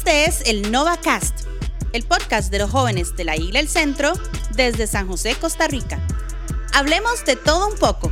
Este 0.00 0.24
es 0.24 0.42
el 0.46 0.72
NovaCast, 0.72 1.46
el 1.92 2.04
podcast 2.04 2.50
de 2.50 2.58
los 2.58 2.70
jóvenes 2.70 3.14
de 3.16 3.24
la 3.24 3.36
Isla 3.36 3.60
El 3.60 3.68
Centro 3.68 4.14
desde 4.56 4.86
San 4.86 5.06
José, 5.06 5.36
Costa 5.38 5.68
Rica. 5.68 6.00
Hablemos 6.72 7.22
de 7.26 7.36
todo 7.36 7.68
un 7.68 7.78
poco. 7.78 8.10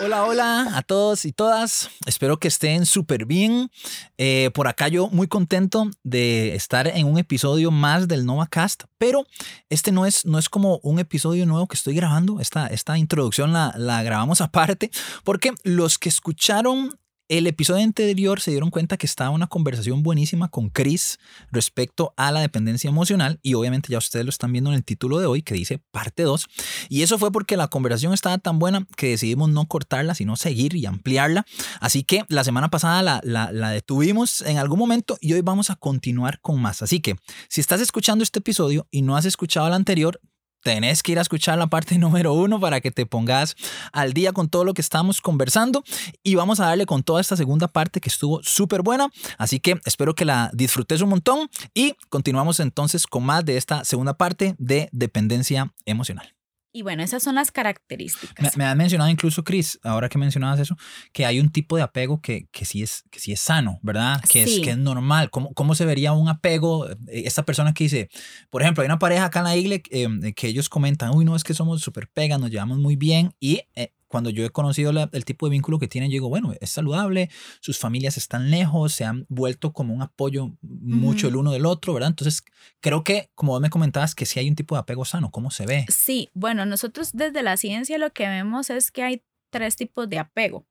Hola, 0.00 0.24
hola 0.24 0.76
a 0.76 0.82
todos 0.82 1.24
y 1.24 1.32
todas. 1.32 1.90
Espero 2.06 2.38
que 2.38 2.46
estén 2.46 2.86
súper 2.86 3.26
bien. 3.26 3.72
Eh, 4.16 4.50
por 4.54 4.68
acá 4.68 4.86
yo 4.86 5.08
muy 5.08 5.26
contento 5.26 5.90
de 6.04 6.54
estar 6.54 6.86
en 6.86 7.08
un 7.08 7.18
episodio 7.18 7.72
más 7.72 8.06
del 8.06 8.24
NovaCast, 8.24 8.84
pero 8.96 9.26
este 9.70 9.90
no 9.90 10.06
es, 10.06 10.24
no 10.24 10.38
es 10.38 10.48
como 10.48 10.78
un 10.84 11.00
episodio 11.00 11.46
nuevo 11.46 11.66
que 11.66 11.76
estoy 11.76 11.96
grabando. 11.96 12.38
Esta, 12.38 12.68
esta 12.68 12.96
introducción 12.96 13.52
la, 13.52 13.74
la 13.76 14.04
grabamos 14.04 14.40
aparte 14.40 14.92
porque 15.24 15.52
los 15.64 15.98
que 15.98 16.10
escucharon 16.10 16.99
el 17.30 17.46
episodio 17.46 17.84
anterior 17.84 18.40
se 18.40 18.50
dieron 18.50 18.70
cuenta 18.70 18.96
que 18.96 19.06
estaba 19.06 19.30
una 19.30 19.46
conversación 19.46 20.02
buenísima 20.02 20.48
con 20.48 20.68
Chris 20.68 21.20
respecto 21.52 22.12
a 22.16 22.32
la 22.32 22.40
dependencia 22.40 22.88
emocional 22.88 23.38
y 23.40 23.54
obviamente 23.54 23.88
ya 23.88 23.98
ustedes 23.98 24.26
lo 24.26 24.30
están 24.30 24.50
viendo 24.50 24.70
en 24.70 24.76
el 24.76 24.84
título 24.84 25.20
de 25.20 25.26
hoy 25.26 25.42
que 25.42 25.54
dice 25.54 25.78
parte 25.92 26.24
2 26.24 26.48
y 26.88 27.02
eso 27.02 27.18
fue 27.18 27.30
porque 27.30 27.56
la 27.56 27.68
conversación 27.68 28.12
estaba 28.12 28.38
tan 28.38 28.58
buena 28.58 28.84
que 28.96 29.10
decidimos 29.10 29.48
no 29.48 29.66
cortarla 29.66 30.16
sino 30.16 30.34
seguir 30.34 30.74
y 30.74 30.86
ampliarla. 30.86 31.46
Así 31.78 32.02
que 32.02 32.24
la 32.26 32.42
semana 32.42 32.68
pasada 32.68 33.00
la, 33.04 33.20
la, 33.22 33.52
la 33.52 33.70
detuvimos 33.70 34.42
en 34.42 34.58
algún 34.58 34.80
momento 34.80 35.16
y 35.20 35.32
hoy 35.32 35.42
vamos 35.42 35.70
a 35.70 35.76
continuar 35.76 36.40
con 36.40 36.60
más. 36.60 36.82
Así 36.82 36.98
que 36.98 37.14
si 37.48 37.60
estás 37.60 37.80
escuchando 37.80 38.24
este 38.24 38.40
episodio 38.40 38.88
y 38.90 39.02
no 39.02 39.16
has 39.16 39.24
escuchado 39.24 39.68
el 39.68 39.74
anterior 39.74 40.20
tenés 40.62 41.02
que 41.02 41.12
ir 41.12 41.18
a 41.18 41.22
escuchar 41.22 41.58
la 41.58 41.68
parte 41.68 41.98
número 41.98 42.34
uno 42.34 42.60
para 42.60 42.80
que 42.80 42.90
te 42.90 43.06
pongas 43.06 43.56
al 43.92 44.12
día 44.12 44.32
con 44.32 44.48
todo 44.48 44.64
lo 44.64 44.74
que 44.74 44.80
estamos 44.80 45.20
conversando 45.20 45.82
y 46.22 46.34
vamos 46.34 46.60
a 46.60 46.66
darle 46.66 46.86
con 46.86 47.02
toda 47.02 47.20
esta 47.20 47.36
segunda 47.36 47.68
parte 47.68 48.00
que 48.00 48.08
estuvo 48.08 48.42
súper 48.42 48.82
buena. 48.82 49.08
Así 49.38 49.60
que 49.60 49.80
espero 49.84 50.14
que 50.14 50.24
la 50.24 50.50
disfrutes 50.52 51.00
un 51.00 51.10
montón 51.10 51.48
y 51.74 51.94
continuamos 52.08 52.60
entonces 52.60 53.06
con 53.06 53.24
más 53.24 53.44
de 53.44 53.56
esta 53.56 53.84
segunda 53.84 54.14
parte 54.14 54.54
de 54.58 54.88
dependencia 54.92 55.72
emocional. 55.86 56.39
Y 56.72 56.82
bueno, 56.82 57.02
esas 57.02 57.22
son 57.22 57.34
las 57.34 57.50
características. 57.50 58.56
Me, 58.56 58.64
me 58.64 58.70
has 58.70 58.76
mencionado 58.76 59.10
incluso, 59.10 59.42
Chris, 59.42 59.78
ahora 59.82 60.08
que 60.08 60.18
mencionabas 60.18 60.60
eso, 60.60 60.76
que 61.12 61.26
hay 61.26 61.40
un 61.40 61.50
tipo 61.50 61.76
de 61.76 61.82
apego 61.82 62.20
que, 62.20 62.46
que, 62.52 62.64
sí, 62.64 62.82
es, 62.82 63.02
que 63.10 63.18
sí 63.18 63.32
es 63.32 63.40
sano, 63.40 63.80
¿verdad? 63.82 64.20
Que, 64.28 64.44
Sí. 64.44 64.58
es, 64.58 64.60
que 64.64 64.70
es 64.70 64.78
normal. 64.78 65.30
¿Cómo, 65.30 65.52
¿Cómo 65.54 65.74
se 65.74 65.84
vería 65.84 66.12
un 66.12 66.28
apego? 66.28 66.88
Eh, 66.88 66.96
Esta 67.08 67.44
persona 67.44 67.74
que 67.74 67.84
dice, 67.84 68.08
por 68.50 68.62
ejemplo, 68.62 68.82
hay 68.82 68.86
una 68.86 68.98
pareja 68.98 69.24
acá 69.24 69.40
en 69.40 69.44
la 69.46 69.56
iglesia 69.56 69.82
eh, 69.90 70.32
que 70.34 70.46
ellos 70.48 70.68
comentan, 70.68 71.10
uy, 71.14 71.24
no, 71.24 71.34
es 71.34 71.42
que 71.44 71.54
somos 71.54 71.80
súper 71.82 72.08
pegas, 72.08 72.38
nos 72.40 72.50
llevamos 72.50 72.78
muy 72.78 72.94
bien. 72.96 73.34
Y 73.40 73.62
eh, 73.74 73.92
cuando 74.10 74.28
yo 74.30 74.44
he 74.44 74.50
conocido 74.50 74.92
la- 74.92 75.08
el 75.12 75.24
tipo 75.24 75.46
de 75.46 75.50
vínculo 75.52 75.78
que 75.78 75.86
tienen, 75.86 76.10
yo 76.10 76.14
digo, 76.16 76.28
bueno, 76.28 76.52
es 76.60 76.70
saludable, 76.70 77.30
sus 77.60 77.78
familias 77.78 78.16
están 78.16 78.50
lejos, 78.50 78.92
se 78.92 79.04
han 79.04 79.24
vuelto 79.28 79.72
como 79.72 79.94
un 79.94 80.02
apoyo 80.02 80.50
mucho 80.62 81.28
el 81.28 81.34
Ujú. 81.34 81.40
uno 81.42 81.52
del 81.52 81.64
otro, 81.64 81.94
¿verdad? 81.94 82.08
Entonces, 82.08 82.42
creo 82.80 83.04
que, 83.04 83.30
como 83.36 83.52
vos 83.52 83.60
me 83.60 83.70
comentabas, 83.70 84.16
que 84.16 84.26
sí 84.26 84.40
hay 84.40 84.48
un 84.48 84.56
tipo 84.56 84.74
de 84.74 84.80
apego 84.80 85.04
sano. 85.04 85.30
¿Cómo 85.30 85.52
se 85.52 85.64
ve? 85.64 85.86
Sí, 85.88 86.28
bueno, 86.34 86.66
nosotros 86.66 87.10
desde 87.12 87.44
la 87.44 87.56
ciencia 87.56 87.98
lo 87.98 88.10
que 88.12 88.26
vemos 88.26 88.68
es 88.68 88.90
que 88.90 89.04
hay 89.04 89.22
tres 89.50 89.76
tipos 89.76 90.08
de 90.08 90.18
apego. 90.18 90.66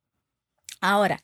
Ahora, 0.81 1.23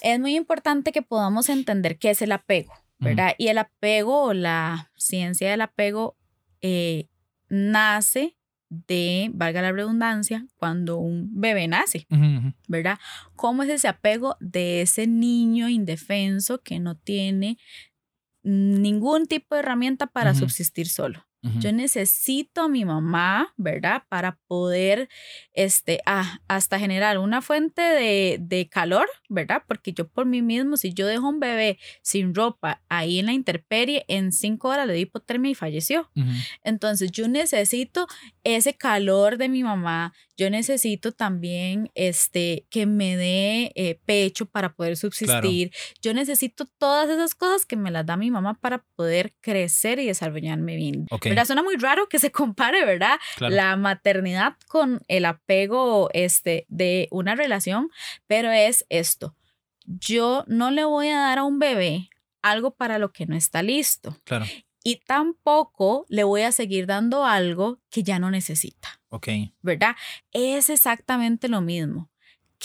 es 0.00 0.18
muy 0.18 0.34
importante 0.34 0.90
que 0.90 1.02
podamos 1.02 1.48
entender 1.48 1.96
qué 1.98 2.10
es 2.10 2.22
el 2.22 2.32
apego, 2.32 2.72
¿verdad? 2.98 3.34
Y 3.38 3.48
el 3.48 3.58
apego 3.58 4.24
o 4.24 4.32
la 4.34 4.90
ciencia 4.96 5.48
del 5.50 5.60
apego 5.60 6.16
eh, 6.60 7.08
nace 7.48 8.36
de, 8.86 9.30
valga 9.32 9.62
la 9.62 9.72
redundancia, 9.72 10.46
cuando 10.56 10.98
un 10.98 11.28
bebé 11.40 11.68
nace. 11.68 12.06
¿verdad? 12.68 12.98
¿Cómo 13.36 13.62
es 13.62 13.70
ese 13.70 13.88
apego 13.88 14.36
de 14.40 14.82
ese 14.82 15.06
niño 15.06 15.68
indefenso 15.68 16.62
que 16.62 16.78
no 16.78 16.96
tiene 16.96 17.58
ningún 18.42 19.26
tipo 19.26 19.54
de 19.54 19.60
herramienta 19.60 20.06
para 20.06 20.34
subsistir 20.34 20.88
solo? 20.88 21.26
Yo 21.60 21.72
necesito 21.72 22.62
a 22.62 22.68
mi 22.68 22.86
mamá, 22.86 23.52
¿verdad? 23.58 24.04
Para 24.08 24.38
poder, 24.46 25.10
este, 25.52 26.00
ah, 26.06 26.40
hasta 26.48 26.78
generar 26.78 27.18
una 27.18 27.42
fuente 27.42 27.82
de, 27.82 28.38
de 28.40 28.66
calor, 28.68 29.06
¿verdad? 29.28 29.62
Porque 29.68 29.92
yo 29.92 30.08
por 30.08 30.24
mí 30.24 30.40
mismo, 30.40 30.78
si 30.78 30.94
yo 30.94 31.06
dejo 31.06 31.28
un 31.28 31.40
bebé 31.40 31.78
sin 32.00 32.34
ropa 32.34 32.82
ahí 32.88 33.18
en 33.18 33.26
la 33.26 33.32
intemperie, 33.34 34.06
en 34.08 34.32
cinco 34.32 34.68
horas 34.68 34.86
le 34.86 34.94
dio 34.94 35.02
hipotermia 35.02 35.50
y 35.50 35.54
falleció. 35.54 36.10
Entonces 36.62 37.12
yo 37.12 37.28
necesito 37.28 38.06
ese 38.42 38.74
calor 38.74 39.36
de 39.36 39.48
mi 39.50 39.62
mamá, 39.62 40.14
yo 40.36 40.50
necesito 40.50 41.12
también 41.12 41.90
este, 41.94 42.66
que 42.70 42.86
me 42.86 43.16
dé 43.16 43.72
eh, 43.74 44.00
pecho 44.04 44.46
para 44.46 44.74
poder 44.74 44.96
subsistir, 44.96 45.72
yo 46.02 46.14
necesito 46.14 46.66
todas 46.78 47.08
esas 47.10 47.34
cosas 47.34 47.66
que 47.66 47.76
me 47.76 47.90
las 47.90 48.06
da 48.06 48.16
mi 48.16 48.30
mamá 48.30 48.54
para 48.54 48.84
poder 48.96 49.34
crecer 49.40 49.98
y 49.98 50.06
desarrollarme 50.06 50.76
bien. 50.76 51.06
¿Verdad? 51.34 51.46
Suena 51.46 51.62
muy 51.62 51.76
raro 51.76 52.08
que 52.08 52.18
se 52.18 52.30
compare, 52.32 52.84
¿verdad? 52.84 53.18
Claro. 53.36 53.54
La 53.54 53.76
maternidad 53.76 54.56
con 54.68 55.00
el 55.08 55.24
apego 55.24 56.08
este, 56.12 56.66
de 56.68 57.08
una 57.10 57.34
relación, 57.34 57.90
pero 58.26 58.50
es 58.50 58.84
esto. 58.88 59.36
Yo 59.86 60.44
no 60.46 60.70
le 60.70 60.84
voy 60.84 61.08
a 61.08 61.18
dar 61.20 61.38
a 61.38 61.44
un 61.44 61.58
bebé 61.58 62.08
algo 62.42 62.70
para 62.74 62.98
lo 62.98 63.12
que 63.12 63.26
no 63.26 63.36
está 63.36 63.62
listo 63.62 64.16
Claro. 64.24 64.44
y 64.82 64.96
tampoco 65.06 66.06
le 66.08 66.24
voy 66.24 66.42
a 66.42 66.52
seguir 66.52 66.86
dando 66.86 67.24
algo 67.24 67.80
que 67.90 68.02
ya 68.02 68.18
no 68.18 68.30
necesita, 68.30 69.00
Ok. 69.10 69.28
¿verdad? 69.62 69.96
Es 70.32 70.70
exactamente 70.70 71.48
lo 71.48 71.60
mismo. 71.60 72.10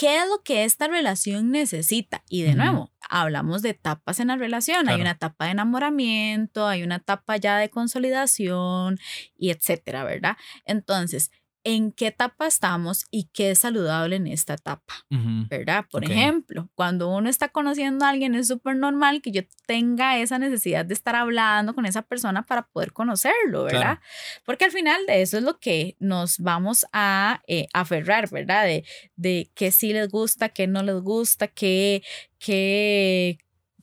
¿Qué 0.00 0.16
es 0.16 0.26
lo 0.30 0.42
que 0.42 0.64
esta 0.64 0.88
relación 0.88 1.50
necesita? 1.50 2.24
Y 2.26 2.40
de 2.40 2.54
nuevo, 2.54 2.90
hablamos 3.10 3.60
de 3.60 3.68
etapas 3.68 4.18
en 4.18 4.28
la 4.28 4.36
relación. 4.36 4.88
Hay 4.88 4.98
una 4.98 5.10
etapa 5.10 5.44
de 5.44 5.50
enamoramiento, 5.50 6.66
hay 6.66 6.82
una 6.82 6.96
etapa 6.96 7.36
ya 7.36 7.58
de 7.58 7.68
consolidación 7.68 8.98
y 9.36 9.50
etcétera, 9.50 10.04
¿verdad? 10.04 10.38
Entonces, 10.64 11.30
¿en 11.64 11.92
qué 11.92 12.08
etapa 12.08 12.46
estamos 12.46 13.04
y 13.10 13.24
qué 13.32 13.50
es 13.50 13.60
saludable 13.60 14.16
en 14.16 14.26
esta 14.26 14.54
etapa? 14.54 14.94
Ujú. 15.10 15.46
¿verdad? 15.48 15.84
Por 15.90 16.04
Ok. 16.04 16.10
ejemplo, 16.10 16.68
cuando 16.76 17.08
uno 17.14 17.28
está 17.28 17.48
conociendo 17.48 18.04
a 18.04 18.10
alguien 18.10 18.34
es 18.36 18.46
súper 18.46 18.76
normal 18.76 19.20
que 19.20 19.32
yo 19.32 19.42
tenga 19.66 20.16
esa 20.18 20.38
necesidad 20.38 20.84
de 20.84 20.94
estar 20.94 21.16
hablando 21.16 21.74
con 21.74 21.86
esa 21.86 22.02
persona 22.02 22.46
para 22.46 22.68
poder 22.68 22.92
conocerlo, 22.92 23.64
¿verdad? 23.64 23.80
Claro. 23.80 24.00
Porque 24.46 24.64
al 24.66 24.70
final 24.70 25.04
de 25.06 25.22
eso 25.22 25.38
es 25.38 25.42
lo 25.42 25.58
que 25.58 25.96
nos 25.98 26.38
vamos 26.38 26.86
a 26.92 27.42
eh, 27.48 27.66
aferrar, 27.72 28.30
¿verdad? 28.30 28.64
De, 28.64 28.84
de 29.16 29.50
qué 29.54 29.72
sí 29.72 29.92
les 29.92 30.08
gusta, 30.08 30.50
qué 30.50 30.68
no 30.68 30.82
les 30.84 31.00
gusta, 31.00 31.48
qué, 31.48 32.02
qué 32.38 33.38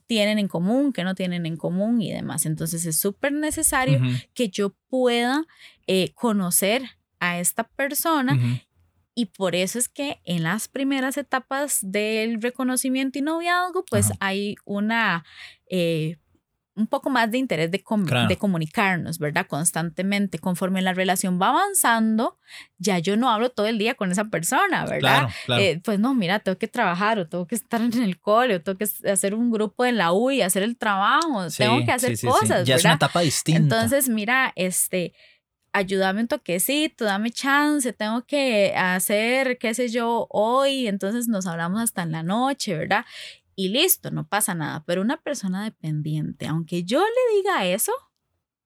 tienen 0.06 0.38
en 0.38 0.48
común, 0.48 0.94
qué 0.94 1.04
no 1.04 1.14
tienen 1.14 1.44
en 1.44 1.58
común 1.58 2.00
y 2.00 2.10
demás. 2.12 2.46
Entonces 2.46 2.86
es 2.86 2.98
súper 2.98 3.32
necesario 3.32 3.98
Ujú. 3.98 4.08
que 4.32 4.48
yo 4.48 4.74
pueda 4.88 5.44
eh, 5.86 6.12
conocer 6.14 6.82
a 7.20 7.38
esta 7.38 7.64
persona 7.64 8.38
y 9.14 9.26
por 9.26 9.54
eso 9.56 9.78
es 9.78 9.88
que 9.88 10.20
en 10.24 10.44
las 10.44 10.68
primeras 10.68 11.16
etapas 11.16 11.78
del 11.82 12.40
reconocimiento 12.40 13.18
y 13.18 13.22
noviazgo, 13.22 13.84
pues 13.90 14.06
Ajá. 14.12 14.16
hay 14.20 14.54
una, 14.64 15.24
eh, 15.68 16.18
un 16.76 16.86
poco 16.86 17.10
más 17.10 17.28
de 17.32 17.38
interés 17.38 17.72
de, 17.72 17.82
com- 17.82 18.06
Claro. 18.06 18.28
de 18.28 18.36
comunicarnos, 18.36 19.18
¿verdad? 19.18 19.48
Constantemente. 19.48 20.38
Conforme 20.38 20.80
la 20.82 20.94
relación 20.94 21.40
va 21.42 21.48
avanzando, 21.48 22.38
ya 22.78 23.00
yo 23.00 23.16
no 23.16 23.28
hablo 23.30 23.50
todo 23.50 23.66
el 23.66 23.78
día 23.78 23.94
con 23.96 24.12
esa 24.12 24.26
persona, 24.26 24.84
¿verdad? 24.84 25.00
Claro, 25.00 25.28
claro. 25.46 25.62
Eh, 25.64 25.80
pues 25.84 25.98
no, 25.98 26.14
mira, 26.14 26.38
tengo 26.38 26.56
que 26.56 26.68
trabajar 26.68 27.18
o 27.18 27.26
tengo 27.28 27.48
que 27.48 27.56
estar 27.56 27.80
en 27.80 28.00
el 28.00 28.20
cole 28.20 28.54
o 28.54 28.62
tengo 28.62 28.78
que 28.78 28.86
hacer 29.10 29.34
un 29.34 29.50
grupo 29.50 29.84
en 29.84 29.96
la 29.96 30.12
U 30.12 30.30
y 30.30 30.42
hacer 30.42 30.62
el 30.62 30.76
trabajo, 30.78 31.48
tengo 31.56 31.84
que 31.84 31.90
hacer 31.90 32.10
sí, 32.10 32.18
sí, 32.18 32.26
cosas, 32.28 32.64
Ya 32.64 32.76
es 32.76 32.84
una 32.84 32.90
¿verdad? 32.92 33.06
etapa 33.08 33.20
distinta. 33.22 33.58
Entonces, 33.60 34.08
mira, 34.08 34.52
este, 34.54 35.12
ayúdame 35.78 36.20
un 36.22 36.28
toquecito, 36.28 37.04
dame 37.04 37.30
chance, 37.30 37.92
tengo 37.92 38.24
que 38.26 38.74
hacer, 38.76 39.58
qué 39.58 39.74
sé 39.74 39.88
yo, 39.88 40.26
hoy, 40.30 40.86
entonces 40.86 41.28
nos 41.28 41.46
hablamos 41.46 41.80
hasta 41.80 42.02
en 42.02 42.12
la 42.12 42.22
noche, 42.22 42.76
¿verdad? 42.76 43.04
Y 43.54 43.68
listo, 43.70 44.10
no 44.10 44.26
pasa 44.28 44.54
nada, 44.54 44.84
pero 44.86 45.00
una 45.02 45.16
persona 45.20 45.64
dependiente, 45.64 46.46
aunque 46.46 46.84
yo 46.84 47.00
le 47.00 47.36
diga 47.36 47.66
eso, 47.66 47.92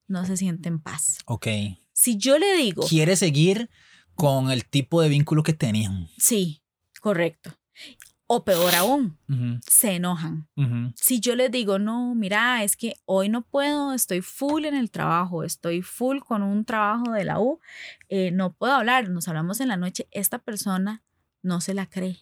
no 0.07 0.25
se 0.27 0.37
siente 0.37 0.69
en 0.69 0.81
paz. 0.81 1.19
ok. 1.27 1.47
Si 1.95 2.17
yo 2.17 2.39
le 2.39 2.57
digo, 2.57 2.85
Quiere 2.89 3.17
seguir 3.17 3.69
con 4.15 4.51
el 4.51 4.65
tipo 4.65 5.01
de 5.03 5.09
vínculo 5.09 5.43
que 5.43 5.53
tenían. 5.53 6.09
sí, 6.19 6.63
correcto, 7.01 7.53
o 8.35 8.45
peor 8.45 8.75
aún, 8.75 9.19
se 9.69 9.97
enojan. 9.97 10.49
si 10.97 11.21
yo 11.21 11.37
les 11.37 11.51
digo, 11.51 11.79
no, 11.79 12.15
mira, 12.15 12.65
es 12.65 12.77
que 12.77 12.95
hoy 13.05 13.29
no 13.29 13.43
puedo, 13.43 13.93
estoy 13.93 14.23
full 14.23 14.65
en 14.65 14.75
el 14.75 14.91
trabajo, 14.91 15.45
estoy 15.45 15.83
full 15.83 16.21
con 16.21 16.43
un 16.43 16.65
trabajo 16.65 17.13
de 17.13 17.25
la 17.25 17.41
U, 17.41 17.61
eh, 18.09 18.31
no 18.31 18.55
puedo 18.55 18.73
hablar, 18.73 19.11
nos 19.11 19.29
hablamos 19.29 19.61
en 19.61 19.69
la 19.69 19.77
noche, 19.77 20.09
esta 20.13 20.39
persona 20.39 21.03
no 21.43 21.61
se 21.61 21.75
la 21.75 21.85
cree 21.91 22.21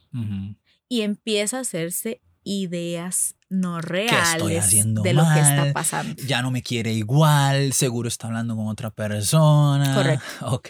y 0.88 1.02
empieza 1.02 1.58
a 1.58 1.60
hacerse 1.60 2.20
ideas 2.42 3.36
no 3.48 3.80
reales 3.80 4.84
de 4.84 5.14
lo 5.14 5.22
que 5.32 5.40
está 5.40 5.72
pasando. 5.72 6.20
Ya 6.26 6.42
no 6.42 6.50
me 6.50 6.64
quiere 6.64 6.92
igual, 6.92 7.72
seguro 7.72 8.08
está 8.08 8.26
hablando 8.26 8.56
con 8.56 8.66
otra 8.66 8.90
persona. 8.90 9.94
Correcto. 9.94 10.24
Ok. 10.46 10.68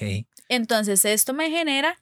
Entonces 0.51 1.07
esto 1.07 1.33
me 1.33 1.49
genera 1.49 1.97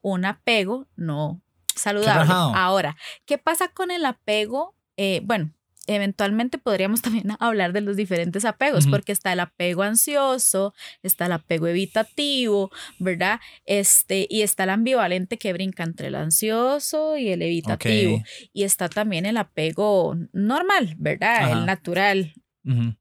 un 0.00 0.24
apego 0.26 0.86
no 0.94 1.40
saludable. 1.74 2.32
Ahora, 2.32 2.96
¿qué 3.26 3.38
pasa 3.38 3.68
con 3.68 3.90
el 3.90 4.04
apego 4.04 4.74
eh, 4.96 5.20
bueno, 5.24 5.52
eventualmente 5.86 6.58
podríamos 6.58 7.02
también 7.02 7.36
hablar 7.40 7.72
de 7.72 7.80
los 7.80 7.96
diferentes 7.96 8.44
apegos, 8.44 8.86
porque 8.86 9.12
está 9.12 9.32
el 9.32 9.40
apego 9.40 9.82
ansioso, 9.82 10.74
está 11.02 11.26
el 11.26 11.32
apego 11.32 11.66
evitativo, 11.66 12.70
¿verdad? 12.98 13.40
Este, 13.66 14.26
y 14.30 14.42
está 14.42 14.64
el 14.64 14.70
ambivalente 14.70 15.38
que 15.38 15.52
brinca 15.52 15.82
entre 15.82 16.08
el 16.08 16.14
ansioso 16.14 17.16
y 17.16 17.28
el 17.28 17.42
evitativo. 17.42 18.22
Y 18.52 18.64
está 18.64 18.88
también 18.88 19.26
el 19.26 19.36
apego 19.36 20.16
normal, 20.32 20.94
¿verdad? 20.98 21.52
El 21.52 21.66
natural 21.66 22.34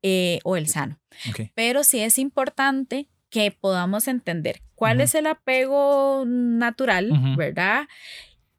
eh, 0.01 0.39
o 0.43 0.57
el 0.57 0.67
sano. 0.67 0.99
Pero 1.55 1.83
sí 1.83 1.99
es 1.99 2.17
importante 2.17 3.07
que 3.29 3.49
podamos 3.51 4.07
entender 4.07 4.61
cuál 4.75 5.01
es 5.01 5.15
el 5.15 5.25
apego 5.25 6.23
natural, 6.27 7.35
¿verdad? 7.35 7.87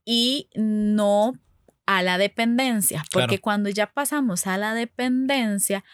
Y 0.04 0.50
no 0.54 1.38
a 1.86 2.02
la 2.02 2.18
dependencia, 2.18 3.04
porque 3.12 3.40
cuando 3.40 3.68
ya 3.70 3.92
pasamos 3.92 4.46
a 4.46 4.56
la 4.58 4.74
dependencia, 4.74 5.84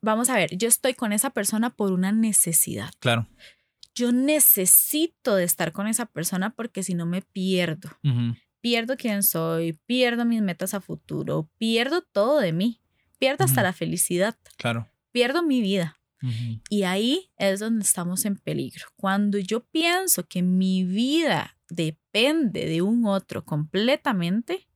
vamos 0.00 0.30
a 0.30 0.36
ver, 0.36 0.56
yo 0.56 0.68
estoy 0.68 0.94
con 0.94 1.12
esa 1.12 1.30
persona 1.30 1.70
por 1.70 1.92
una 1.92 2.12
necesidad. 2.12 2.90
Claro. 2.98 3.28
Yo 3.94 4.12
necesito 4.12 5.36
de 5.36 5.44
estar 5.44 5.72
con 5.72 5.86
esa 5.86 6.06
persona 6.06 6.50
porque 6.50 6.82
si 6.82 6.94
no 6.94 7.06
me 7.06 7.22
pierdo. 7.22 7.90
Pierdo 8.60 8.96
quién 8.96 9.22
soy, 9.22 9.74
pierdo 9.86 10.24
mis 10.24 10.42
metas 10.42 10.74
a 10.74 10.80
futuro, 10.80 11.48
pierdo 11.56 12.02
todo 12.02 12.40
de 12.40 12.52
mí, 12.52 12.80
pierdo 13.18 13.44
hasta 13.44 13.62
la 13.62 13.72
felicidad. 13.72 14.36
Claro. 14.58 14.88
Pierdo 15.12 15.42
mi 15.42 15.60
vida. 15.60 15.98
Y 16.68 16.82
ahí 16.82 17.30
es 17.38 17.60
donde 17.60 17.84
estamos 17.84 18.24
en 18.24 18.36
peligro. 18.36 18.86
Cuando 18.96 19.38
yo 19.38 19.64
pienso 19.64 20.26
que 20.26 20.42
mi 20.42 20.82
vida 20.82 21.56
depende 22.16 22.66
de 22.66 22.82
un 22.82 23.06
otro 23.06 23.44
completamente, 23.44 24.68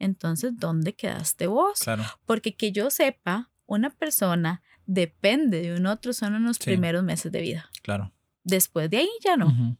entonces, 0.00 0.52
¿dónde 0.56 0.94
quedaste 0.94 1.46
vos? 1.46 1.80
Claro. 1.80 2.04
Porque 2.26 2.56
que 2.56 2.72
yo 2.72 2.90
sepa, 2.90 3.50
una 3.66 3.90
persona 3.90 4.62
depende 4.86 5.60
de 5.60 5.76
un 5.76 5.86
otro 5.86 6.12
son 6.12 6.34
en 6.34 6.44
los 6.44 6.58
primeros 6.58 7.04
meses 7.04 7.30
de 7.30 7.40
vida. 7.40 7.70
Claro. 7.82 8.12
Después 8.42 8.90
de 8.90 8.98
ahí 8.98 9.08
ya 9.24 9.36
no. 9.36 9.78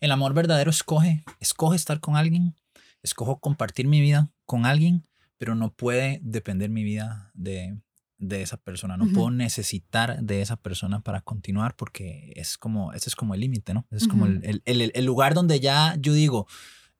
El 0.00 0.10
amor 0.10 0.34
verdadero 0.34 0.70
escoge, 0.70 1.24
escoge 1.40 1.76
estar 1.76 2.00
con 2.00 2.16
alguien, 2.16 2.54
escojo 3.02 3.38
compartir 3.38 3.86
mi 3.86 4.00
vida 4.00 4.30
con 4.44 4.66
alguien, 4.66 5.06
pero 5.38 5.54
no 5.54 5.72
puede 5.72 6.18
depender 6.22 6.70
mi 6.70 6.82
vida 6.82 7.30
de, 7.34 7.78
de 8.18 8.42
esa 8.42 8.56
persona, 8.56 8.96
no 8.96 9.06
puedo 9.12 9.30
necesitar 9.30 10.22
de 10.22 10.40
esa 10.40 10.56
persona 10.56 11.00
para 11.00 11.20
continuar 11.20 11.76
porque 11.76 12.32
es 12.36 12.56
como, 12.56 12.92
ese 12.92 13.10
es 13.10 13.16
como 13.16 13.34
el 13.34 13.40
límite, 13.40 13.74
¿no? 13.74 13.86
es 13.90 14.08
como 14.08 14.26
el, 14.26 14.62
el, 14.64 14.90
el, 14.94 15.04
lugar 15.04 15.34
donde 15.34 15.60
ya 15.60 15.96
yo 16.00 16.14
digo, 16.14 16.46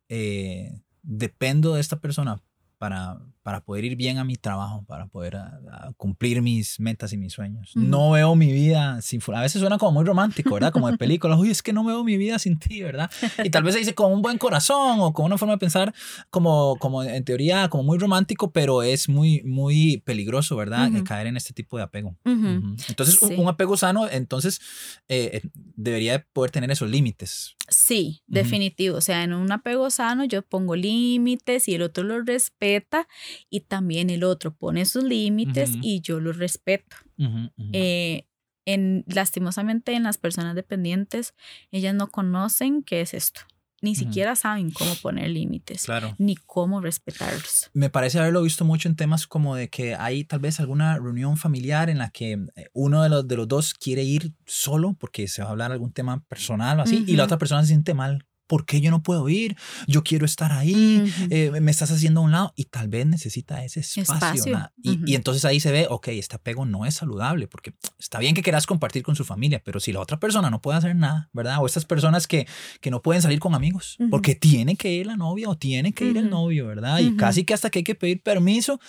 eh, 0.08 0.82
dependo 1.02 1.74
de 1.74 1.80
esta 1.80 2.00
persona 2.00 2.42
para, 2.78 3.18
para 3.46 3.60
poder 3.60 3.84
ir 3.84 3.94
bien 3.94 4.18
a 4.18 4.24
mi 4.24 4.34
trabajo, 4.34 4.84
para 4.88 5.06
poder 5.06 5.38
cumplir 5.96 6.42
mis 6.42 6.80
metas 6.80 7.12
y 7.12 7.16
mis 7.16 7.32
sueños. 7.32 7.70
No 7.76 8.10
veo 8.10 8.34
mi 8.34 8.50
vida 8.50 9.00
sin... 9.02 9.22
A 9.32 9.40
veces 9.40 9.60
suena 9.60 9.78
como 9.78 9.92
muy 9.92 10.04
romántico, 10.04 10.54
¿verdad? 10.54 10.72
Como 10.72 10.90
de 10.90 10.98
película. 10.98 11.36
Uy, 11.36 11.50
es 11.52 11.62
que 11.62 11.72
no 11.72 11.84
veo 11.84 12.02
mi 12.02 12.16
vida 12.16 12.40
sin 12.40 12.58
ti, 12.58 12.82
¿verdad? 12.82 13.08
Y 13.44 13.50
tal 13.50 13.62
vez 13.62 13.74
se 13.74 13.78
dice 13.78 13.94
con 13.94 14.12
un 14.12 14.20
buen 14.20 14.36
corazón 14.38 14.98
o 14.98 15.12
con 15.12 15.26
una 15.26 15.38
forma 15.38 15.54
de 15.54 15.58
pensar 15.58 15.94
como, 16.28 16.74
como 16.80 17.04
en 17.04 17.22
teoría, 17.24 17.68
como 17.68 17.84
muy 17.84 17.98
romántico, 17.98 18.50
pero 18.50 18.82
es 18.82 19.08
muy, 19.08 19.44
muy 19.44 20.02
peligroso, 20.04 20.56
¿verdad? 20.56 20.90
Caer 21.04 21.28
en 21.28 21.36
este 21.36 21.52
tipo 21.52 21.76
de 21.76 21.84
apego. 21.84 22.16
Entonces, 22.24 23.22
un, 23.22 23.46
apego 23.46 23.76
sano, 23.76 24.08
entonces, 24.10 24.60
eh, 25.06 25.40
debería 25.76 26.26
poder 26.32 26.50
tener 26.50 26.72
esos 26.72 26.90
límites. 26.90 27.54
Sí, 27.68 28.22
definitivo. 28.26 28.96
O 28.96 29.00
sea, 29.00 29.22
en 29.22 29.34
un 29.34 29.50
apego 29.52 29.90
sano 29.90 30.24
yo 30.24 30.42
pongo 30.42 30.74
límites 30.74 31.68
y 31.68 31.74
el 31.74 31.82
otro 31.82 32.02
lo 32.02 32.22
respeta 32.22 33.06
y 33.50 33.60
también 33.60 34.10
el 34.10 34.24
otro 34.24 34.54
pone 34.54 34.84
sus 34.84 35.04
límites 35.04 35.72
y 35.82 36.00
yo 36.00 36.20
los 36.20 36.36
respeto. 36.36 36.96
Eh, 37.72 38.26
en, 38.66 39.04
lastimosamente 39.06 39.94
en 39.94 40.02
las 40.02 40.18
personas 40.18 40.54
dependientes, 40.54 41.34
ellas 41.70 41.94
no 41.94 42.08
conocen 42.08 42.82
qué 42.82 43.00
es 43.00 43.14
esto. 43.14 43.42
Ni 43.82 43.94
siquiera 43.94 44.34
saben 44.34 44.70
cómo 44.70 44.94
poner 44.96 45.30
límites, 45.30 45.86
ni 46.18 46.34
cómo 46.34 46.80
respetarlos. 46.80 47.70
Me 47.74 47.90
parece 47.90 48.18
haberlo 48.18 48.42
visto 48.42 48.64
mucho 48.64 48.88
en 48.88 48.96
temas 48.96 49.26
como 49.26 49.54
de 49.54 49.68
que 49.68 49.94
hay 49.94 50.24
tal 50.24 50.40
vez 50.40 50.58
alguna 50.60 50.96
reunión 50.96 51.36
familiar 51.36 51.90
en 51.90 51.98
la 51.98 52.10
que 52.10 52.32
eh, 52.32 52.70
uno 52.72 53.02
de 53.02 53.10
los, 53.10 53.28
de 53.28 53.36
los 53.36 53.46
dos 53.46 53.74
quiere 53.74 54.02
ir 54.02 54.32
solo 54.46 54.94
porque 54.98 55.28
se 55.28 55.42
va 55.42 55.48
a 55.48 55.50
hablar 55.52 55.72
algún 55.72 55.92
tema 55.92 56.24
personal 56.24 56.80
o 56.80 56.82
así, 56.82 57.04
y 57.06 57.16
la 57.16 57.24
otra 57.24 57.38
persona 57.38 57.60
se 57.62 57.68
siente 57.68 57.92
mal 57.92 58.25
¿por 58.46 58.64
qué 58.64 58.80
yo 58.80 58.90
no 58.90 59.02
puedo 59.02 59.28
ir? 59.28 59.56
Yo 59.86 60.04
quiero 60.04 60.24
estar 60.24 60.52
ahí, 60.52 61.12
eh, 61.30 61.50
me 61.60 61.70
estás 61.70 61.90
haciendo 61.90 62.20
a 62.20 62.24
un 62.24 62.32
lado 62.32 62.52
y 62.56 62.66
tal 62.66 62.88
vez 62.88 63.06
necesita 63.06 63.64
ese 63.64 63.80
espacio. 63.80 64.70
Y, 64.82 65.14
entonces 65.14 65.44
ahí 65.44 65.60
se 65.60 65.72
ve, 65.72 65.86
ok, 65.88 66.08
este 66.08 66.36
apego 66.36 66.64
no 66.64 66.86
es 66.86 66.94
saludable 66.94 67.48
porque 67.48 67.74
está 67.98 68.18
bien 68.18 68.34
que 68.34 68.42
quieras 68.42 68.66
compartir 68.66 69.02
con 69.02 69.16
su 69.16 69.24
familia, 69.24 69.60
pero 69.64 69.80
si 69.80 69.92
la 69.92 70.00
otra 70.00 70.20
persona 70.20 70.50
no 70.50 70.60
puede 70.62 70.78
hacer 70.78 70.94
nada, 70.94 71.28
¿verdad? 71.32 71.58
O 71.60 71.66
estas 71.66 71.84
personas 71.84 72.26
que, 72.26 72.46
que 72.80 72.90
no 72.90 73.02
pueden 73.02 73.22
salir 73.22 73.40
con 73.40 73.54
amigos 73.54 73.96
porque 74.10 74.34
tiene 74.34 74.76
que 74.76 74.92
ir 74.92 75.06
la 75.06 75.16
novia 75.16 75.48
o 75.48 75.56
tiene 75.56 75.92
que 75.92 76.04
ir 76.04 76.16
el 76.16 76.30
novio, 76.30 76.66
¿verdad? 76.66 77.00
Y 77.00 77.16
casi 77.16 77.44
que 77.44 77.54
hasta 77.54 77.70
que 77.70 77.80
hay 77.80 77.84
que 77.84 77.94
pedir 77.94 78.22
permiso, 78.22 78.80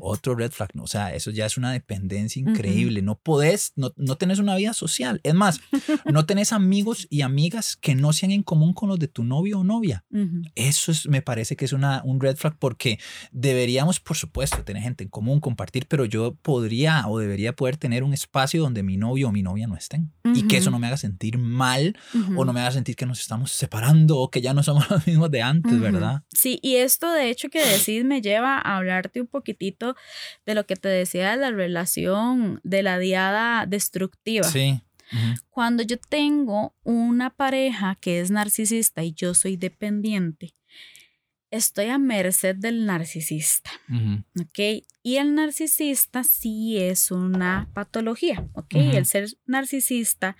otro 0.00 0.34
red 0.34 0.50
flag, 0.50 0.70
¿no? 0.74 0.88
o 0.88 0.90
sea, 0.90 1.14
eso 1.14 1.30
ya 1.30 1.44
es 1.44 1.58
una 1.58 1.70
dependencia 1.70 2.40
increíble. 2.40 3.02
No 3.02 3.18
podés, 3.18 3.72
no, 3.76 3.92
no 3.96 4.16
tenés 4.16 4.38
una 4.38 4.56
vida 4.56 4.72
social. 4.72 5.20
Es 5.22 5.34
más, 5.34 5.60
no 6.10 6.24
tenés 6.24 6.54
amigos 6.54 7.06
y 7.10 7.20
amigas 7.20 7.76
que 7.76 7.94
no 7.94 8.14
sean 8.14 8.32
en 8.32 8.42
común 8.42 8.72
con 8.72 8.87
los 8.88 8.98
de 8.98 9.08
tu 9.08 9.24
novio 9.24 9.60
o 9.60 9.64
novia. 9.64 10.04
Eso 10.54 10.90
es, 10.90 11.08
me 11.08 11.22
parece 11.22 11.56
que 11.56 11.64
es 11.64 11.72
una, 11.72 12.02
un 12.04 12.20
red 12.20 12.36
flag 12.36 12.56
porque 12.58 12.98
deberíamos, 13.30 14.00
por 14.00 14.16
supuesto, 14.16 14.64
tener 14.64 14.82
gente 14.82 15.04
en 15.04 15.10
común, 15.10 15.40
compartir, 15.40 15.86
pero 15.86 16.04
yo 16.04 16.34
podría 16.34 17.06
o 17.06 17.18
debería 17.18 17.54
poder 17.54 17.76
tener 17.76 18.02
un 18.02 18.12
espacio 18.12 18.62
donde 18.62 18.82
mi 18.82 18.96
novio 18.96 19.28
o 19.28 19.32
mi 19.32 19.42
novia 19.42 19.66
no 19.66 19.76
estén 19.76 20.12
y 20.34 20.46
que 20.46 20.58
eso 20.58 20.70
no 20.70 20.78
me 20.78 20.86
haga 20.86 20.96
sentir 20.96 21.38
mal 21.38 21.96
o 22.36 22.44
no 22.44 22.52
me 22.52 22.60
haga 22.60 22.72
sentir 22.72 22.96
que 22.96 23.06
nos 23.06 23.20
estamos 23.20 23.52
separando 23.52 24.18
o 24.18 24.30
que 24.30 24.40
ya 24.40 24.54
no 24.54 24.62
somos 24.62 24.88
los 24.90 25.06
mismos 25.06 25.30
de 25.30 25.42
antes, 25.42 25.78
¿verdad? 25.80 26.22
Sí, 26.28 26.58
y 26.62 26.76
esto 26.76 27.12
de 27.12 27.30
hecho 27.30 27.48
que 27.48 27.64
decís 27.64 28.04
me 28.04 28.20
lleva 28.20 28.56
a 28.56 28.76
hablarte 28.76 29.20
un 29.20 29.26
poquitito 29.26 29.96
de 30.46 30.54
lo 30.54 30.66
que 30.66 30.76
te 30.76 30.88
decía 30.88 31.30
de 31.30 31.36
la 31.36 31.50
relación 31.50 32.60
de 32.64 32.82
la 32.82 32.98
diada 32.98 33.66
destructiva. 33.66 34.44
Sí. 34.44 34.82
Cuando 35.50 35.82
yo 35.82 35.96
tengo 35.98 36.74
una 36.84 37.30
pareja 37.30 37.96
que 38.00 38.20
es 38.20 38.30
narcisista 38.30 39.02
y 39.02 39.12
yo 39.12 39.34
soy 39.34 39.56
dependiente, 39.56 40.54
estoy 41.50 41.86
a 41.86 41.98
merced 41.98 42.56
del 42.56 42.84
narcisista, 42.84 43.70
¿ok? 44.38 44.84
Y 45.02 45.16
el 45.16 45.34
narcisista 45.34 46.22
sí 46.22 46.76
es 46.76 47.10
una 47.10 47.70
patología, 47.72 48.46
¿ok? 48.52 48.74
El 48.74 49.06
ser 49.06 49.28
narcisista, 49.46 50.36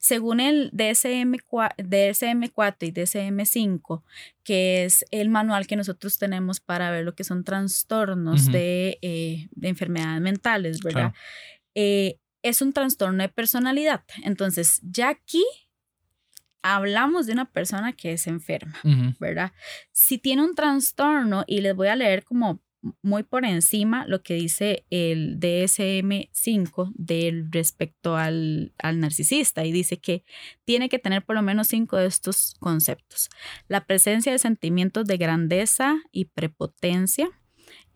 según 0.00 0.40
el 0.40 0.70
DSM-4, 0.72 1.76
DSM-4 1.76 2.76
y 2.80 2.92
DSM-5, 2.92 4.02
que 4.44 4.84
es 4.84 5.04
el 5.10 5.28
manual 5.28 5.66
que 5.66 5.76
nosotros 5.76 6.18
tenemos 6.18 6.60
para 6.60 6.90
ver 6.90 7.04
lo 7.04 7.14
que 7.14 7.24
son 7.24 7.44
trastornos 7.44 8.50
de, 8.50 8.98
eh, 9.02 9.48
de, 9.50 9.68
enfermedades 9.68 10.22
mentales, 10.22 10.80
¿verdad? 10.82 11.12
Eh, 11.74 12.18
es 12.48 12.62
un 12.62 12.72
trastorno 12.72 13.22
de 13.22 13.28
personalidad. 13.28 14.04
Entonces, 14.22 14.80
ya 14.82 15.08
aquí 15.10 15.44
hablamos 16.62 17.26
de 17.26 17.32
una 17.32 17.44
persona 17.44 17.92
que 17.92 18.12
es 18.12 18.26
enferma, 18.26 18.78
¿verdad? 19.20 19.52
Si 19.92 20.18
tiene 20.18 20.42
un 20.42 20.54
trastorno, 20.54 21.44
y 21.46 21.60
les 21.60 21.76
voy 21.76 21.88
a 21.88 21.96
leer 21.96 22.24
como 22.24 22.60
muy 23.02 23.22
por 23.22 23.44
encima 23.44 24.06
lo 24.06 24.22
que 24.22 24.34
dice 24.34 24.84
el 24.90 25.40
DSM-5 25.40 26.92
del 26.94 27.50
respecto 27.50 28.16
al, 28.16 28.72
al, 28.78 29.00
narcisista 29.00 29.64
y 29.64 29.72
dice 29.72 29.98
que 29.98 30.24
tiene 30.64 30.88
que 30.88 30.98
tener 30.98 31.24
por 31.24 31.36
lo 31.36 31.42
menos 31.42 31.68
cinco 31.68 31.96
de 31.96 32.06
estos 32.06 32.54
conceptos. 32.60 33.28
La 33.68 33.86
presencia 33.86 34.32
de 34.32 34.38
sentimientos 34.38 35.06
de 35.06 35.16
grandeza 35.16 35.96
y 36.12 36.26
prepotencia, 36.26 37.28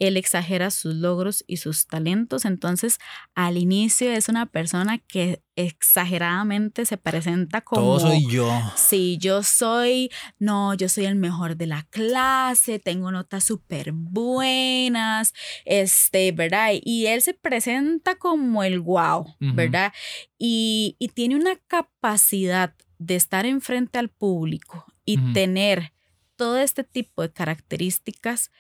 él 0.00 0.16
exagera 0.16 0.70
sus 0.70 0.94
logros 0.94 1.44
y 1.46 1.58
sus 1.58 1.86
talentos. 1.86 2.46
Entonces, 2.46 2.98
al 3.34 3.58
inicio 3.58 4.10
es 4.10 4.28
una 4.28 4.46
persona 4.46 4.98
que 4.98 5.42
exageradamente 5.56 6.86
se 6.86 6.96
presenta 6.96 7.60
como... 7.60 7.82
Todo 7.82 8.00
soy 8.00 8.26
yo. 8.26 8.50
Sí, 8.76 9.18
yo 9.20 9.42
soy, 9.42 10.10
no, 10.38 10.72
yo 10.72 10.88
soy 10.88 11.04
el 11.04 11.16
mejor 11.16 11.56
de 11.56 11.66
la 11.66 11.82
clase, 11.90 12.78
tengo 12.78 13.12
notas 13.12 13.44
súper 13.44 13.92
buenas, 13.92 15.34
este, 15.66 16.32
¿verdad? 16.32 16.70
Y 16.82 17.06
él 17.06 17.20
se 17.20 17.34
presenta 17.34 18.14
como 18.14 18.64
el 18.64 18.80
wow, 18.80 19.26
¿verdad? 19.38 19.92
Y, 20.38 20.96
tiene 21.14 21.36
una 21.36 21.56
capacidad 21.66 22.74
de 22.98 23.16
estar 23.16 23.44
enfrente 23.44 23.98
al 23.98 24.08
público 24.08 24.86
y 25.04 25.18
tener 25.34 25.92
todo 26.36 26.58
este 26.58 26.84
tipo 26.84 27.20
de 27.20 27.32
características 27.32 28.50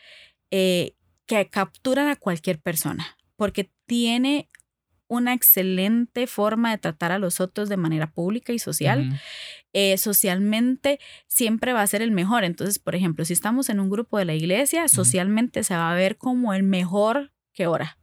eh, 0.50 0.96
que 1.30 1.48
capturan 1.48 2.08
a 2.08 2.16
cualquier 2.16 2.58
persona, 2.58 3.16
porque 3.36 3.70
tiene 3.86 4.48
una 5.06 5.32
excelente 5.32 6.26
forma 6.26 6.72
de 6.72 6.78
tratar 6.78 7.12
a 7.12 7.20
los 7.20 7.40
otros 7.40 7.68
de 7.68 7.76
manera 7.76 8.10
pública 8.10 8.52
y 8.52 8.58
social. 8.58 9.16
eh, 9.72 9.96
socialmente 9.96 10.98
siempre 11.28 11.72
va 11.72 11.82
a 11.82 11.86
ser 11.86 12.02
el 12.02 12.10
mejor. 12.10 12.42
Entonces, 12.42 12.80
por 12.80 12.96
ejemplo, 12.96 13.24
si 13.24 13.32
estamos 13.32 13.68
en 13.68 13.78
un 13.78 13.90
grupo 13.90 14.18
de 14.18 14.24
la 14.24 14.34
iglesia, 14.34 14.88
socialmente 14.88 15.62
se 15.62 15.76
va 15.76 15.92
a 15.92 15.94
ver 15.94 16.16
como 16.16 16.52
el 16.52 16.64
mejor 16.64 17.32
que 17.52 17.66
hora. 17.66 17.98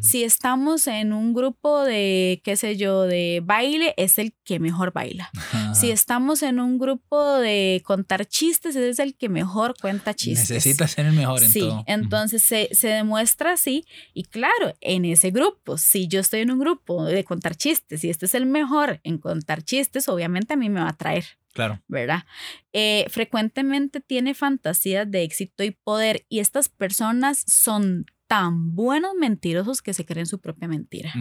Si 0.00 0.22
estamos 0.24 0.86
en 0.86 1.12
un 1.12 1.34
grupo 1.34 1.82
de, 1.82 2.40
qué 2.44 2.56
sé 2.56 2.76
yo, 2.76 3.02
de 3.02 3.40
baile, 3.44 3.94
es 3.96 4.18
el 4.18 4.34
que 4.44 4.58
mejor 4.58 4.92
baila. 4.92 5.30
Si 5.74 5.90
estamos 5.90 6.42
en 6.42 6.60
un 6.60 6.78
grupo 6.78 7.38
de 7.38 7.82
contar 7.84 8.26
chistes, 8.26 8.76
es 8.76 8.98
el 8.98 9.16
que 9.16 9.28
mejor 9.28 9.74
cuenta 9.80 10.14
chistes. 10.14 10.50
Necesita 10.50 10.86
ser 10.86 11.06
el 11.06 11.12
mejor 11.14 11.42
en 11.42 11.50
sí, 11.50 11.60
todo. 11.60 11.84
entonces 11.86 12.42
se, 12.42 12.68
se 12.72 12.88
demuestra 12.88 13.52
así. 13.52 13.84
Y 14.12 14.24
claro, 14.24 14.74
en 14.80 15.04
ese 15.04 15.30
grupo, 15.30 15.78
si 15.78 16.06
yo 16.08 16.20
estoy 16.20 16.40
en 16.40 16.50
un 16.50 16.58
grupo 16.58 17.04
de 17.04 17.24
contar 17.24 17.56
chistes 17.56 18.04
y 18.04 18.10
este 18.10 18.26
es 18.26 18.34
el 18.34 18.46
mejor 18.46 19.00
en 19.02 19.18
contar 19.18 19.62
chistes, 19.62 20.08
obviamente 20.08 20.54
a 20.54 20.56
mí 20.56 20.68
me 20.68 20.80
va 20.80 20.90
a 20.90 20.96
traer. 20.96 21.24
Claro. 21.54 21.80
¿verdad? 21.86 22.24
Eh, 22.72 23.06
frecuentemente 23.08 24.00
tiene 24.00 24.34
fantasías 24.34 25.08
de 25.08 25.22
éxito 25.22 25.62
y 25.62 25.70
poder 25.70 26.26
y 26.28 26.40
estas 26.40 26.68
personas 26.68 27.44
son 27.46 28.06
tan 28.26 28.74
buenos 28.74 29.12
mentirosos 29.18 29.82
que 29.82 29.94
se 29.94 30.04
creen 30.04 30.26
su 30.26 30.40
propia 30.40 30.68
mentira. 30.68 31.12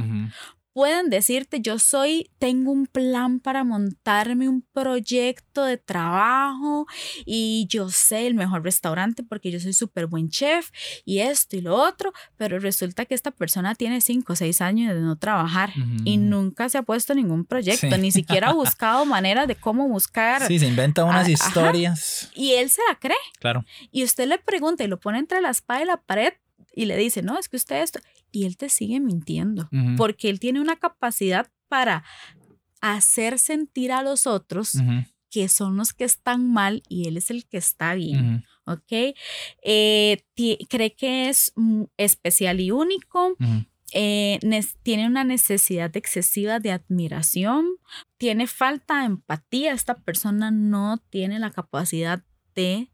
Pueden 0.74 1.12
decirte, 1.12 1.62
yo 1.62 1.78
soy, 1.78 2.32
tengo 2.40 2.72
un 2.72 2.88
plan 2.88 3.40
para 3.40 3.64
montarme 3.64 4.50
un 4.50 4.66
proyecto 4.74 5.66
de 5.66 5.78
trabajo 5.78 6.88
y 7.28 7.68
yo 7.70 7.90
sé 7.90 8.26
el 8.26 8.34
mejor 8.34 8.64
restaurante 8.64 9.22
porque 9.22 9.52
yo 9.52 9.60
soy 9.60 9.74
súper 9.74 10.08
buen 10.08 10.30
chef 10.30 10.72
y 11.06 11.20
esto 11.20 11.58
y 11.58 11.62
lo 11.62 11.76
otro, 11.76 12.12
pero 12.38 12.58
resulta 12.58 13.06
que 13.06 13.14
esta 13.14 13.30
persona 13.30 13.76
tiene 13.76 14.02
cinco 14.02 14.34
o 14.34 14.36
seis 14.36 14.62
años 14.62 14.96
de 14.96 15.02
no 15.02 15.16
trabajar 15.16 15.72
y 16.06 16.18
nunca 16.18 16.68
se 16.70 16.80
ha 16.80 16.82
puesto 16.82 17.14
ningún 17.14 17.46
proyecto, 17.46 17.96
ni 18.00 18.12
siquiera 18.12 18.50
ha 18.50 18.54
buscado 18.54 19.06
maneras 19.06 19.48
de 19.48 19.56
cómo 19.56 19.88
buscar. 19.88 20.48
Sí, 20.48 20.58
se 20.58 20.66
inventa 20.66 21.06
unas 21.06 21.30
historias. 21.30 22.32
Y 22.34 22.54
él 22.54 22.72
se 22.72 22.82
la 22.90 22.98
cree. 22.98 23.16
Claro. 23.40 23.64
Y 23.92 24.04
usted 24.04 24.28
le 24.28 24.40
pregunta 24.40 24.84
y 24.84 24.88
lo 24.88 25.00
pone 25.00 25.20
entre 25.20 25.40
la 25.40 25.52
espada 25.52 25.84
y 25.84 25.86
la 25.86 25.98
pared 25.98 26.34
y 26.74 26.86
le 26.86 26.98
dice, 26.98 27.22
no, 27.22 27.38
es 27.38 27.50
que 27.50 27.58
usted 27.58 27.82
esto, 27.82 28.00
y 28.32 28.46
él 28.46 28.58
te 28.58 28.70
sigue 28.70 29.00
mintiendo, 29.00 29.70
porque 29.98 30.30
él 30.30 30.40
tiene 30.40 30.60
una 30.60 30.76
capacidad 30.76 31.52
para 31.68 32.04
hacer 32.82 33.40
sentir 33.40 33.92
a 33.92 34.04
los 34.04 34.28
otros 34.28 34.78
que 35.30 35.50
son 35.50 35.78
los 35.78 35.94
que 35.94 36.04
están 36.04 36.52
mal 36.52 36.84
y 36.88 37.08
él 37.08 37.18
es 37.18 37.32
el 37.32 37.48
que 37.48 37.58
está 37.58 37.96
bien, 37.96 38.46
¿ok? 38.66 39.16
Eh, 39.64 40.24
cree 40.70 40.94
que 40.94 41.30
es 41.30 41.54
especial 41.98 42.60
y 42.60 42.70
único. 42.70 43.36
Eh, 43.96 44.40
tiene 44.84 45.08
una 45.08 45.24
necesidad 45.24 45.96
excesiva 45.96 46.60
de 46.60 46.72
admiración, 46.72 47.68
tiene 48.18 48.48
falta 48.48 49.00
de 49.00 49.06
empatía, 49.06 49.74
esta 49.74 49.96
persona 49.96 50.52
no 50.52 50.98
tiene 51.10 51.40
la 51.40 51.52
capacidad 51.52 52.24
de 52.56 52.90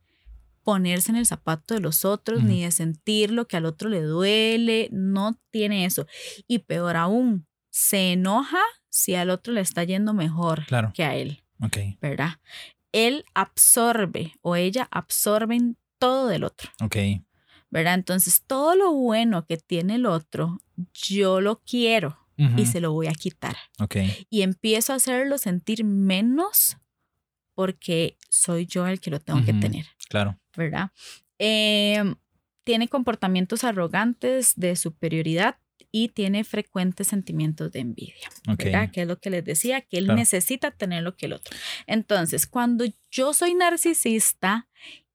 ponerse 0.69 1.09
en 1.09 1.17
el 1.17 1.25
zapato 1.25 1.73
de 1.73 1.79
los 1.79 2.05
otros, 2.05 2.43
ni 2.43 2.61
de 2.61 2.69
sentir 2.69 3.31
lo 3.31 3.47
que 3.47 3.57
al 3.57 3.65
otro 3.65 3.89
le 3.89 4.03
duele, 4.03 4.87
no 4.91 5.35
tiene 5.49 5.83
eso. 5.85 6.05
Y 6.47 6.59
peor 6.59 6.95
aún, 6.95 7.47
se 7.71 8.11
enoja 8.11 8.61
si 8.87 9.15
al 9.15 9.31
otro 9.31 9.51
le 9.51 9.61
está 9.61 9.83
yendo 9.83 10.13
mejor 10.13 10.67
que 10.93 11.03
a 11.03 11.15
él. 11.15 11.43
Ok. 11.59 11.77
¿Verdad? 11.99 12.33
Él 12.91 13.25
absorbe 13.33 14.33
o 14.43 14.55
ella 14.55 14.87
absorben 14.91 15.75
todo 15.97 16.27
del 16.27 16.43
otro. 16.43 16.69
Ok. 16.83 16.97
¿Verdad? 17.71 17.95
Entonces, 17.95 18.43
todo 18.45 18.75
lo 18.75 18.93
bueno 18.93 19.47
que 19.47 19.57
tiene 19.57 19.95
el 19.95 20.05
otro, 20.05 20.61
yo 20.93 21.41
lo 21.41 21.61
quiero 21.61 22.15
y 22.57 22.67
se 22.67 22.79
lo 22.79 22.91
voy 22.91 23.07
a 23.07 23.13
quitar. 23.13 23.57
Ok. 23.79 23.95
Y 24.29 24.43
empiezo 24.43 24.93
a 24.93 24.97
hacerlo 24.97 25.39
sentir 25.39 25.83
menos 25.83 26.77
porque 27.55 28.19
soy 28.29 28.67
yo 28.67 28.85
el 28.85 29.01
que 29.01 29.09
lo 29.09 29.19
tengo 29.19 29.43
que 29.43 29.53
tener. 29.53 29.87
Claro. 30.09 30.37
¿verdad? 30.55 30.91
Em, 31.37 32.15
tiene 32.63 32.87
comportamientos 32.87 33.63
arrogantes 33.63 34.53
de 34.55 34.75
superioridad 34.75 35.57
y 35.91 36.09
tiene 36.09 36.43
frecuentes 36.43 37.07
sentimientos 37.07 37.71
de 37.71 37.79
envidia, 37.79 38.29
¿verdad? 38.45 38.91
Que 38.91 39.01
es 39.01 39.07
lo 39.07 39.19
que 39.19 39.31
les 39.31 39.43
decía, 39.43 39.81
que 39.81 39.97
él 39.97 40.07
necesita 40.07 40.69
tener 40.69 41.01
lo 41.01 41.15
que 41.15 41.25
el 41.25 41.33
otro. 41.33 41.57
Entonces, 41.87 42.45
cuando 42.45 42.85
yo 43.09 43.33
soy 43.33 43.55
narcisista 43.55 44.67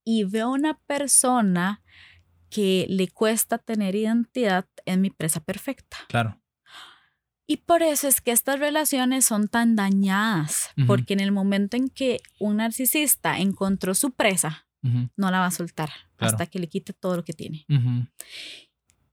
y 0.03 0.25
veo 0.25 0.51
una 0.51 0.81
persona 0.87 1.83
que 2.51 2.87
le 2.89 3.07
cuesta 3.09 3.59
tener 3.59 3.95
identidad, 3.95 4.67
es 4.85 4.99
mi 4.99 5.11
presa 5.11 5.41
perfecta. 5.41 5.99
Claro. 6.09 6.41
Y 7.47 7.59
por 7.59 7.83
eso 7.83 8.09
es 8.09 8.21
que 8.21 8.33
estas 8.33 8.59
relaciones 8.59 9.27
son 9.27 9.49
tan 9.49 9.77
dañadas, 9.77 10.71
porque 10.87 11.13
en 11.13 11.21
el 11.21 11.31
momento 11.31 11.77
en 11.77 11.89
que 11.89 12.21
un 12.41 12.57
narcisista 12.57 13.39
encontró 13.39 13.95
su 13.95 14.13
presa, 14.13 14.67
no 15.17 15.31
la 15.31 15.41
va 15.41 15.47
a 15.47 15.51
soltar 15.51 15.91
hasta 16.19 16.47
que 16.47 16.59
le 16.59 16.69
quite 16.69 16.93
todo 16.93 17.17
lo 17.17 17.25
que 17.25 17.33
tiene. 17.33 17.65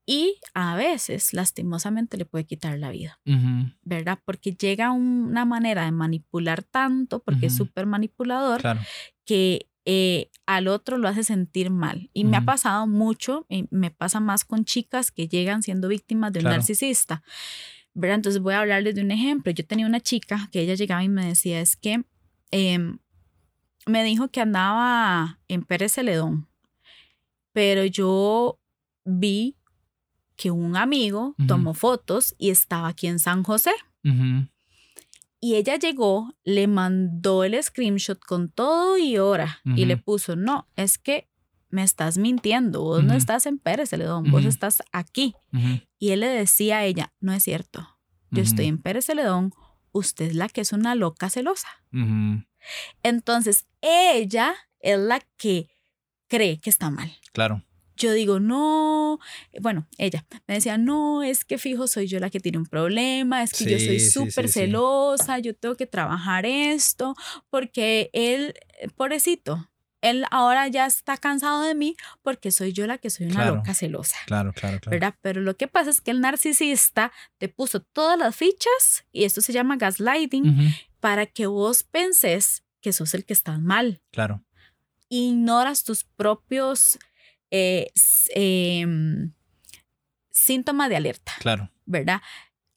Y 0.06 0.36
a 0.54 0.76
veces, 0.76 1.34
lastimosamente, 1.34 2.18
le 2.18 2.26
puede 2.26 2.46
quitar 2.46 2.78
la 2.78 2.92
vida, 2.92 3.20
¿verdad? 3.84 4.20
Porque 4.26 4.52
llega 4.52 4.92
una 4.92 5.46
manera 5.46 5.86
de 5.86 5.92
manipular 5.92 6.64
tanto, 6.64 7.20
porque 7.24 7.48
es 7.48 7.56
súper 7.56 7.86
manipulador, 7.86 8.62
que 9.26 9.70
eh, 9.86 10.30
al 10.46 10.68
otro 10.68 10.98
lo 10.98 11.08
hace 11.08 11.24
sentir 11.24 11.70
mal. 11.70 12.10
Y 12.14 12.26
me 12.26 12.38
ha 12.38 12.42
pasado 12.42 12.88
mucho, 12.88 13.46
y 13.48 13.68
me 13.72 13.92
pasa 13.92 14.20
más 14.20 14.44
con 14.44 14.66
chicas 14.66 15.12
que 15.12 15.28
llegan 15.28 15.64
siendo 15.64 15.88
víctimas 15.88 16.34
de 16.34 16.40
un 16.40 16.46
narcisista. 16.46 17.24
¿verdad? 17.94 18.16
Entonces 18.16 18.42
voy 18.42 18.54
a 18.54 18.62
hablarles 18.62 18.96
de 18.96 19.02
un 19.02 19.12
ejemplo. 19.12 19.52
Yo 19.52 19.66
tenía 19.66 19.86
una 19.86 20.00
chica 20.00 20.50
que 20.52 20.62
ella 20.62 20.76
llegaba 20.76 21.04
y 21.04 21.10
me 21.10 21.26
decía, 21.26 21.60
es 21.60 21.76
que 21.76 22.04
em, 22.52 23.00
me 23.86 24.04
dijo 24.04 24.30
que 24.30 24.42
andaba 24.42 25.40
en 25.48 25.64
Pérez 25.64 25.94
Celedón, 25.94 26.48
pero 27.54 27.84
yo 27.86 28.60
vi 29.06 29.56
que 30.36 30.52
un 30.52 30.76
amigo 30.76 31.36
tomó 31.48 31.74
fotos 31.74 32.36
y 32.38 32.50
estaba 32.50 32.88
aquí 32.88 33.08
en 33.08 33.20
San 33.20 33.44
José. 33.44 33.72
Y 35.44 35.56
ella 35.56 35.76
llegó, 35.78 36.34
le 36.44 36.68
mandó 36.68 37.44
el 37.44 37.62
screenshot 37.62 38.20
con 38.20 38.50
todo 38.50 38.98
y 38.98 39.18
hora 39.18 39.60
y 39.66 39.86
le 39.86 39.98
puso, 39.98 40.36
no, 40.36 40.68
es 40.76 40.98
que 40.98 41.28
me 41.70 41.84
estás 41.84 42.18
mintiendo, 42.18 42.82
vos 42.82 43.04
no 43.04 43.14
estás 43.14 43.46
en 43.46 43.58
Pérez 43.58 43.90
Celedón, 43.90 44.30
vos 44.32 44.46
estás 44.46 44.84
aquí. 44.92 45.36
Y 45.98 46.10
él 46.12 46.20
le 46.20 46.28
decía 46.28 46.80
a 46.80 46.86
ella, 46.86 47.14
no 47.22 47.34
es 47.34 47.44
cierto, 47.44 47.88
yo 48.30 48.42
estoy 48.44 48.66
en 48.68 48.78
Pérez 48.78 49.06
Celedón, 49.06 49.52
usted 49.92 50.26
es 50.26 50.36
la 50.36 50.48
que 50.50 50.62
es 50.62 50.74
una 50.74 50.96
loca 50.96 51.30
celosa. 51.30 51.68
Entonces, 53.04 53.66
ella 53.82 54.56
es 54.80 55.00
la 55.00 55.22
que 55.38 55.70
cree 56.28 56.60
que 56.60 56.70
está 56.70 56.90
mal. 56.90 57.12
Claro. 57.34 57.64
Yo 57.98 58.14
digo, 58.14 58.40
no, 58.40 59.20
bueno, 59.60 59.88
ella 60.00 60.26
me 60.48 60.56
decía, 60.56 60.78
no, 60.78 61.22
es 61.22 61.46
que 61.46 61.60
fijo, 61.60 61.88
soy 61.88 62.08
yo 62.08 62.20
la 62.20 62.32
que 62.32 62.40
tiene 62.40 62.58
un 62.58 62.66
problema, 62.66 63.44
es 63.44 63.54
que 63.54 63.66
yo 63.66 63.78
soy 63.78 64.00
súper 64.00 64.50
celosa, 64.50 65.38
yo 65.38 65.54
tengo 65.54 65.76
que 65.76 65.86
trabajar 65.86 66.48
esto, 66.48 67.14
porque 67.52 68.10
él, 68.14 68.56
pobrecito, 68.96 69.70
él 70.02 70.26
ahora 70.32 70.68
ya 70.68 70.88
está 70.88 71.16
cansado 71.18 71.62
de 71.62 71.76
mí 71.76 71.96
porque 72.24 72.50
soy 72.50 72.74
yo 72.74 72.88
la 72.88 72.98
que 72.98 73.12
soy 73.12 73.28
una 73.28 73.46
loca 73.46 73.76
celosa. 73.76 74.18
Claro, 74.26 74.52
claro, 74.52 74.80
claro. 74.80 74.90
¿verdad? 74.90 75.16
Pero 75.22 75.42
lo 75.42 75.56
que 75.56 75.68
pasa 75.68 75.92
es 75.92 76.02
que 76.02 76.10
el 76.10 76.22
narcisista 76.22 77.12
te 77.38 77.50
puso 77.50 77.82
todas 77.82 78.18
las 78.18 78.36
fichas, 78.36 79.06
y 79.12 79.26
esto 79.26 79.42
se 79.42 79.54
llama 79.54 79.78
gaslighting, 79.78 80.74
para 81.02 81.26
que 81.26 81.48
vos 81.48 81.84
penses 81.84 82.64
que 82.80 82.94
sos 82.94 83.14
el 83.14 83.26
que 83.26 83.34
está 83.34 83.58
mal. 83.58 84.02
Claro. 84.12 84.46
Ignoras 85.10 85.84
tus 85.84 86.06
propios 86.06 86.98
eh, 87.50 87.92
em, 88.34 89.34
síntomas 90.30 90.90
de 90.90 90.96
alerta. 90.96 91.34
Claro. 91.40 91.70
¿Verdad? 91.86 92.22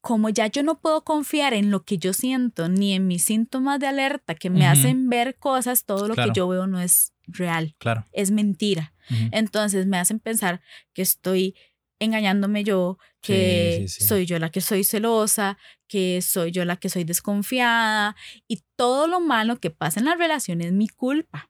Como 0.01 0.29
ya 0.29 0.47
yo 0.47 0.61
no 0.61 0.81
puedo 0.81 1.03
confiar 1.03 1.53
en 1.53 1.71
lo 1.71 1.83
que 1.83 1.97
yo 1.97 2.13
siento 2.13 2.67
ni 2.67 2.93
en 2.93 3.07
mis 3.07 3.23
síntomas 3.23 3.79
de 3.79 3.87
alerta 3.87 4.35
que 4.35 4.49
me 4.49 4.67
hacen 4.67 5.09
ver 5.09 5.37
cosas, 5.37 5.85
todo 5.85 6.07
lo 6.07 6.15
que 6.15 6.29
yo 6.33 6.47
veo 6.47 6.67
no 6.67 6.79
es 6.79 7.13
real. 7.25 7.75
Claro. 7.79 8.05
Es 8.11 8.29
mentira. 8.29 8.93
Entonces 9.31 9.87
me 9.87 9.97
hacen 9.97 10.19
pensar 10.19 10.61
que 10.93 11.01
estoy 11.01 11.55
engañándome 11.99 12.63
yo, 12.63 12.99
que 13.21 13.87
soy 13.87 14.25
yo 14.25 14.37
la 14.37 14.51
que 14.51 14.61
soy 14.61 14.83
celosa, 14.83 15.57
que 15.87 16.21
soy 16.21 16.51
yo 16.51 16.65
la 16.65 16.77
que 16.77 16.89
soy 16.89 17.03
desconfiada 17.03 18.15
y 18.47 18.61
todo 18.75 19.07
lo 19.07 19.19
malo 19.19 19.59
que 19.59 19.69
pasa 19.69 19.99
en 19.99 20.05
la 20.05 20.15
relación 20.15 20.61
es 20.61 20.71
mi 20.71 20.87
culpa. 20.87 21.49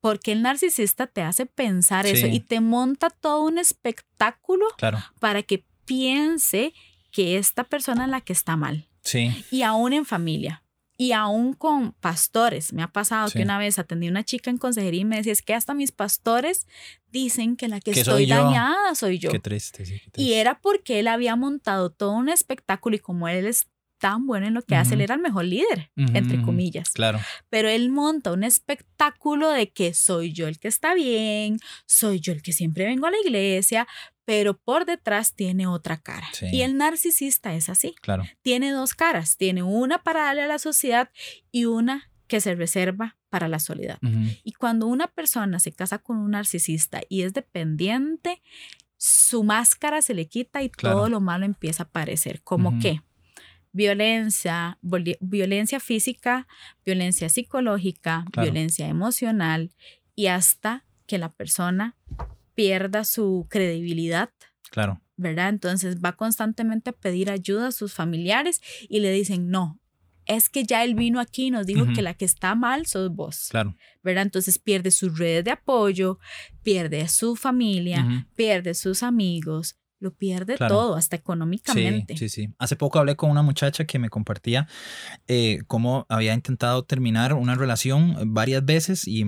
Porque 0.00 0.30
el 0.30 0.42
narcisista 0.42 1.08
te 1.08 1.22
hace 1.22 1.44
pensar 1.44 2.06
eso 2.06 2.28
y 2.28 2.38
te 2.38 2.60
monta 2.60 3.10
todo 3.10 3.42
un 3.42 3.58
espectáculo 3.58 4.64
para 5.18 5.42
que 5.42 5.64
piense 5.84 6.72
que 7.10 7.36
esta 7.36 7.64
persona 7.64 8.04
es 8.04 8.10
la 8.10 8.20
que 8.20 8.32
está 8.32 8.56
mal. 8.56 8.86
Sí. 9.02 9.44
Y 9.50 9.62
aún 9.62 9.92
en 9.92 10.04
familia 10.04 10.62
y 11.00 11.12
aún 11.12 11.54
con 11.54 11.92
pastores. 11.92 12.74
Me 12.74 12.82
ha 12.82 12.88
pasado 12.88 13.30
que 13.30 13.40
una 13.40 13.56
vez 13.56 13.78
atendí 13.78 14.08
a 14.08 14.10
una 14.10 14.22
chica 14.22 14.50
en 14.50 14.58
consejería 14.58 15.00
y 15.00 15.06
me 15.06 15.16
decía, 15.16 15.32
es 15.32 15.40
que 15.40 15.54
hasta 15.54 15.72
mis 15.72 15.92
pastores 15.92 16.66
dicen 17.10 17.56
que 17.56 17.68
la 17.68 17.80
que, 17.80 17.92
estoy 17.92 18.26
dañada 18.26 18.94
soy 18.94 19.18
yo. 19.18 19.30
Qué 19.30 19.38
triste, 19.38 19.86
sí, 19.86 19.98
Y 20.14 20.34
era 20.34 20.60
porque 20.60 21.00
él 21.00 21.08
había 21.08 21.36
montado 21.36 21.88
todo 21.88 22.12
un 22.12 22.28
espectáculo 22.28 22.96
y 22.96 22.98
como 22.98 23.28
él 23.28 23.46
es 23.46 23.69
tan 24.00 24.26
bueno 24.26 24.46
en 24.46 24.54
lo 24.54 24.62
que 24.62 24.74
hace, 24.74 24.94
él 24.94 25.02
era 25.02 25.14
el 25.14 25.20
mejor 25.20 25.44
líder, 25.44 25.90
entre 25.96 26.42
comillas. 26.42 26.90
Claro. 26.90 27.20
Pero 27.50 27.68
él 27.68 27.90
monta 27.90 28.32
un 28.32 28.42
espectáculo 28.44 29.50
de 29.50 29.70
que 29.70 29.94
soy 29.94 30.32
yo 30.32 30.48
el 30.48 30.58
que 30.58 30.68
está 30.68 30.94
bien, 30.94 31.58
soy 31.86 32.18
yo 32.20 32.32
el 32.32 32.42
que 32.42 32.52
siempre 32.52 32.86
vengo 32.86 33.06
a 33.06 33.10
la 33.10 33.18
iglesia, 33.24 33.86
pero 34.24 34.56
por 34.58 34.86
detrás 34.86 35.34
tiene 35.34 35.66
otra 35.66 35.98
cara. 35.98 36.26
Sí. 36.32 36.46
Y 36.52 36.62
el 36.62 36.76
narcisista 36.76 37.54
es 37.54 37.68
así, 37.68 37.94
Claro. 38.00 38.24
tiene 38.42 38.70
dos 38.70 38.94
caras, 38.94 39.36
tiene 39.36 39.62
una 39.62 40.02
para 40.02 40.24
darle 40.24 40.42
a 40.42 40.46
la 40.48 40.58
sociedad 40.58 41.10
y 41.52 41.66
una 41.66 42.10
que 42.26 42.40
se 42.40 42.54
reserva 42.54 43.16
para 43.28 43.48
la 43.48 43.58
soledad. 43.58 43.98
Y 44.44 44.52
cuando 44.52 44.86
una 44.86 45.08
persona 45.08 45.58
se 45.60 45.72
casa 45.72 45.98
con 45.98 46.16
un 46.16 46.30
narcisista 46.32 47.00
y 47.08 47.22
es 47.22 47.32
dependiente, 47.32 48.40
su 48.96 49.44
máscara 49.44 50.02
se 50.02 50.14
le 50.14 50.26
quita 50.28 50.62
y 50.62 50.68
Claro. 50.70 50.96
todo 50.98 51.08
lo 51.08 51.20
malo 51.20 51.44
empieza 51.46 51.84
a 51.84 51.86
aparecer. 51.86 52.42
Como 52.42 52.68
Ujú. 52.70 52.78
que 52.80 53.02
violencia, 53.72 54.78
violencia 55.20 55.80
física, 55.80 56.46
violencia 56.84 57.28
psicológica, 57.28 58.24
Claro. 58.32 58.50
violencia 58.50 58.88
emocional 58.88 59.72
y 60.14 60.26
hasta 60.26 60.84
que 61.06 61.18
la 61.18 61.30
persona 61.30 61.96
pierda 62.54 63.04
su 63.04 63.46
credibilidad. 63.48 64.30
Claro. 64.70 65.00
¿Verdad? 65.16 65.48
Entonces 65.50 65.98
va 66.02 66.12
constantemente 66.12 66.90
a 66.90 66.92
pedir 66.94 67.30
ayuda 67.30 67.68
a 67.68 67.72
sus 67.72 67.92
familiares 67.92 68.60
y 68.88 69.00
le 69.00 69.12
dicen, 69.12 69.50
no, 69.50 69.78
es 70.26 70.48
que 70.48 70.64
ya 70.64 70.84
él 70.84 70.94
vino 70.94 71.18
aquí 71.20 71.46
y 71.46 71.50
nos 71.50 71.66
dijo 71.66 71.86
que 71.94 72.02
la 72.02 72.14
que 72.14 72.24
está 72.24 72.54
mal 72.54 72.86
sos 72.86 73.10
vos. 73.10 73.48
Claro. 73.50 73.76
¿verdad? 74.02 74.22
Entonces 74.22 74.58
pierde 74.58 74.90
sus 74.90 75.18
redes 75.18 75.44
de 75.44 75.50
apoyo, 75.50 76.18
pierde 76.62 77.02
a 77.02 77.08
su 77.08 77.36
familia, 77.36 78.26
pierde 78.34 78.74
sus 78.74 79.02
amigos, 79.02 79.76
lo 80.00 80.12
pierde 80.14 80.56
Claro. 80.56 80.74
todo, 80.74 80.96
hasta 80.96 81.14
económicamente. 81.16 82.16
Sí, 82.16 82.28
sí, 82.28 82.46
sí. 82.46 82.54
Hace 82.58 82.74
poco 82.76 82.98
hablé 82.98 83.16
con 83.16 83.30
una 83.30 83.42
muchacha 83.42 83.84
que 83.84 83.98
me 83.98 84.08
compartía 84.08 84.66
eh, 85.28 85.60
cómo 85.66 86.06
había 86.08 86.34
intentado 86.34 86.82
terminar 86.84 87.34
una 87.34 87.54
relación 87.54 88.16
varias 88.34 88.64
veces 88.64 89.06
y, 89.06 89.24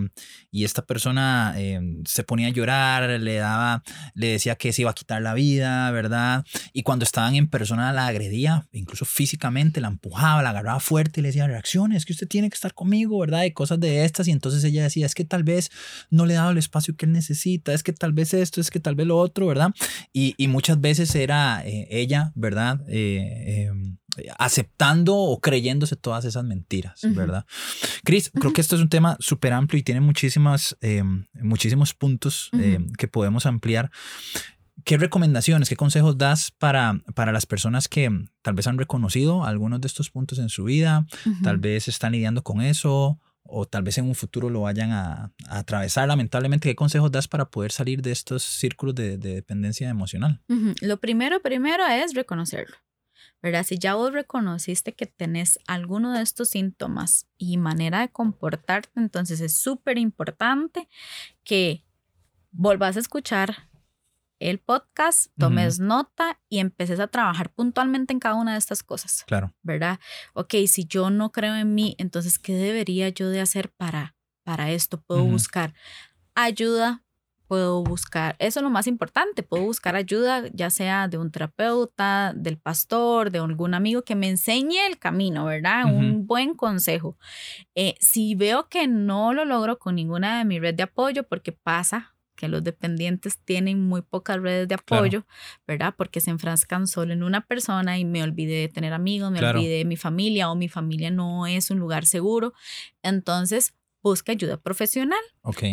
y 0.51 0.65
esta 0.65 0.85
persona 0.87 1.55
eh, 1.57 1.81
se 2.07 2.25
ponía 2.25 2.49
a 2.49 2.51
llorar, 2.51 3.09
le 3.21 3.37
daba, 3.37 3.83
le 4.15 4.29
decía 4.29 4.55
que 4.57 4.73
se 4.73 4.83
iba 4.83 4.91
a 4.91 4.95
quitar 4.95 5.21
la 5.23 5.35
vida, 5.35 5.91
¿verdad? 5.91 6.45
Y 6.73 6.83
cuando 6.83 7.05
estaban 7.05 7.35
en 7.35 7.49
persona 7.49 7.93
la 7.93 8.07
agredía, 8.07 8.67
incluso 8.73 9.05
físicamente, 9.05 9.81
la 9.81 9.89
empujaba, 9.89 10.43
la 10.43 10.51
agarraba 10.51 10.81
fuerte 10.81 11.21
y 11.21 11.23
le 11.23 11.29
decía, 11.29 11.47
reacciones, 11.47 12.05
que 12.07 12.13
usted 12.15 12.29
tiene 12.29 12.49
que 12.49 12.55
estar 12.55 12.73
conmigo, 12.75 13.19
¿verdad? 13.19 13.45
Y 13.45 13.53
cosas 13.53 13.79
de 13.79 14.05
estas. 14.05 14.27
Y 14.27 14.31
entonces 14.31 14.65
ella 14.65 14.83
decía, 14.83 15.05
es 15.07 15.15
que 15.15 15.25
tal 15.25 15.45
vez 15.45 15.71
no 16.11 16.25
le 16.27 16.33
he 16.35 16.37
dado 16.39 16.51
el 16.51 16.59
espacio 16.59 16.97
que 16.97 17.07
él 17.07 17.13
necesita, 17.13 17.75
es 17.75 17.83
que 17.83 17.93
tal 17.93 18.13
vez 18.13 18.33
esto, 18.35 18.61
es 18.61 18.71
que 18.71 18.81
tal 18.81 18.95
vez 18.95 19.07
lo 19.07 19.19
otro, 19.19 19.47
¿verdad? 19.47 19.71
Y, 20.13 20.35
y 20.39 20.49
muchas 20.63 20.81
veces 20.81 21.13
era 21.17 21.67
eh, 21.67 21.89
ella, 21.91 22.31
¿verdad? 22.37 22.83
Eh, 22.87 23.69
eh, 24.17 24.29
aceptando 24.39 25.17
o 25.17 25.41
creyéndose 25.41 25.97
todas 25.97 26.25
esas 26.25 26.45
mentiras. 26.45 27.01
¿verdad? 27.03 27.45
Cris, 28.05 28.31
creo 28.33 28.53
que 28.53 28.61
esto 28.61 28.77
es 28.77 28.83
un 28.83 28.89
tema 28.89 29.17
súper 29.19 29.55
amplio 29.55 29.81
y 29.81 29.83
tiene 29.83 30.01
muchísimas, 30.01 30.77
eh, 30.81 31.03
muchísimos 31.43 31.95
puntos 31.95 32.51
Ujú. 32.53 32.93
que 32.97 33.09
podemos 33.09 33.45
ampliar. 33.45 33.91
¿Qué 34.85 34.99
recomendaciones, 34.99 35.69
qué 35.69 35.75
consejos 35.75 36.17
das 36.17 36.53
para, 36.53 37.01
para 37.17 37.33
las 37.33 37.45
personas 37.45 37.89
que 37.89 38.09
tal 38.43 38.55
vez 38.55 38.69
han 38.69 38.79
reconocido 38.79 39.45
algunos 39.45 39.81
de 39.81 39.89
estos 39.89 40.11
puntos 40.11 40.39
en 40.39 40.49
su 40.49 40.63
vida, 40.63 41.07
tal 41.43 41.59
vez 41.59 41.89
están 41.89 42.13
lidiando 42.13 42.43
con 42.45 42.61
eso 42.61 43.19
o 43.45 43.67
tal 43.67 43.83
vez 43.83 43.99
en 43.99 44.07
un 44.07 44.15
futuro 44.15 44.51
lo 44.51 44.63
vayan 44.63 44.93
a, 44.93 45.33
atravesar 45.49 46.09
lamentablemente? 46.09 46.69
¿Qué 46.69 46.75
consejos 46.75 47.11
das 47.11 47.29
para 47.29 47.51
poder 47.51 47.73
salir 47.73 48.03
de 48.03 48.13
estos 48.13 48.43
círculos 48.43 48.95
de, 48.95 49.19
de 49.19 49.35
dependencia 49.35 49.89
emocional? 49.89 50.41
Lo 50.81 50.99
primero, 50.99 51.41
primero 51.41 51.87
es 51.87 52.15
reconocerlo. 52.15 52.77
¿Verdad? 53.41 53.65
Si 53.65 53.77
ya 53.77 53.95
vos 53.97 54.13
reconociste 54.13 54.95
que 54.95 55.07
tenés 55.07 55.59
alguno 55.67 56.13
de 56.13 56.23
estos 56.23 56.51
síntomas 56.51 57.27
y 57.39 57.57
manera 57.57 58.01
de 58.01 58.09
comportarte, 58.09 59.01
entonces 59.01 59.41
es 59.41 59.57
súper 59.57 59.99
importante 59.99 60.89
que 61.43 61.85
volvás 62.53 62.97
a 62.97 63.01
escuchar 63.01 63.72
el 64.51 64.59
podcast, 64.59 65.33
tomes 65.39 65.79
nota 65.79 66.41
y 66.49 66.59
empeces 66.59 67.01
a 67.01 67.07
trabajar 67.07 67.51
puntualmente 67.51 68.13
en 68.13 68.21
cada 68.21 68.35
una 68.35 68.53
de 68.53 68.59
estas 68.59 68.83
cosas. 68.83 69.25
Claro, 69.27 69.55
¿verdad? 69.63 70.01
Ok, 70.35 70.55
si 70.67 70.85
yo 70.87 71.11
no 71.11 71.33
creo 71.33 71.57
en 71.57 71.75
mí, 71.75 71.95
entonces, 71.99 72.39
¿qué 72.39 72.55
debería 72.55 73.09
yo 73.09 73.29
de 73.29 73.41
hacer 73.41 73.71
para, 73.71 74.15
para 74.45 74.71
esto? 74.71 75.01
Puedo 75.01 75.25
buscar 75.25 75.75
ayuda, 76.35 77.05
puedo 77.53 77.83
buscar, 77.83 78.35
eso 78.39 78.61
es 78.61 78.65
lo 78.65 78.71
más 78.71 78.87
importante, 78.87 79.43
puedo 79.43 79.65
buscar 79.65 79.95
ayuda, 79.95 80.45
ya 80.55 80.71
sea 80.71 81.07
de 81.07 81.19
un 81.19 81.31
terapeuta, 81.31 82.33
del 82.35 82.57
pastor, 82.57 83.31
de 83.31 83.41
algún 83.41 83.75
amigo 83.75 84.05
que 84.05 84.15
me 84.15 84.31
enseñe 84.31 84.87
el 84.87 84.99
camino, 84.99 85.45
¿verdad? 85.45 85.85
Un 85.85 86.27
buen 86.27 86.55
consejo. 86.55 87.19
Eh, 87.75 87.95
si 88.01 88.35
veo 88.35 88.71
que 88.71 88.89
no 88.89 89.35
lo 89.35 89.45
logro 89.45 89.79
con 89.79 89.97
ninguna 89.97 90.39
de 90.39 90.47
mi 90.47 90.61
red 90.61 90.75
de 90.75 90.85
apoyo, 90.85 91.29
porque 91.29 91.53
pasa 91.53 92.12
que 92.43 92.49
los 92.49 92.65
dependientes 92.65 93.39
tienen 93.39 93.81
muy 93.87 94.03
pocas 94.03 94.43
redes 94.43 94.67
de 94.67 94.75
Claro. 94.75 95.05
apoyo, 95.05 95.27
¿verdad? 95.65 95.95
Porque 95.97 96.21
se 96.21 96.31
enfrascan 96.31 96.89
solo 96.89 97.13
en 97.13 97.23
una 97.23 97.47
persona 97.47 97.99
y 98.01 98.05
me 98.05 98.21
olvidé 98.25 98.63
de 98.63 98.69
tener 98.69 98.93
amigos, 98.93 99.31
me 99.31 99.39
Claro. 99.39 99.61
olvidé 99.61 99.79
de 99.79 99.85
mi 99.85 99.97
familia 99.97 100.51
o 100.51 100.57
mi 100.57 100.69
familia 100.69 101.13
no 101.13 101.47
es 101.47 101.71
un 101.71 101.79
lugar 101.79 102.05
seguro. 102.05 102.53
Entonces, 103.05 103.75
busca 104.03 104.33
ayuda 104.33 104.57
profesional. 104.57 105.21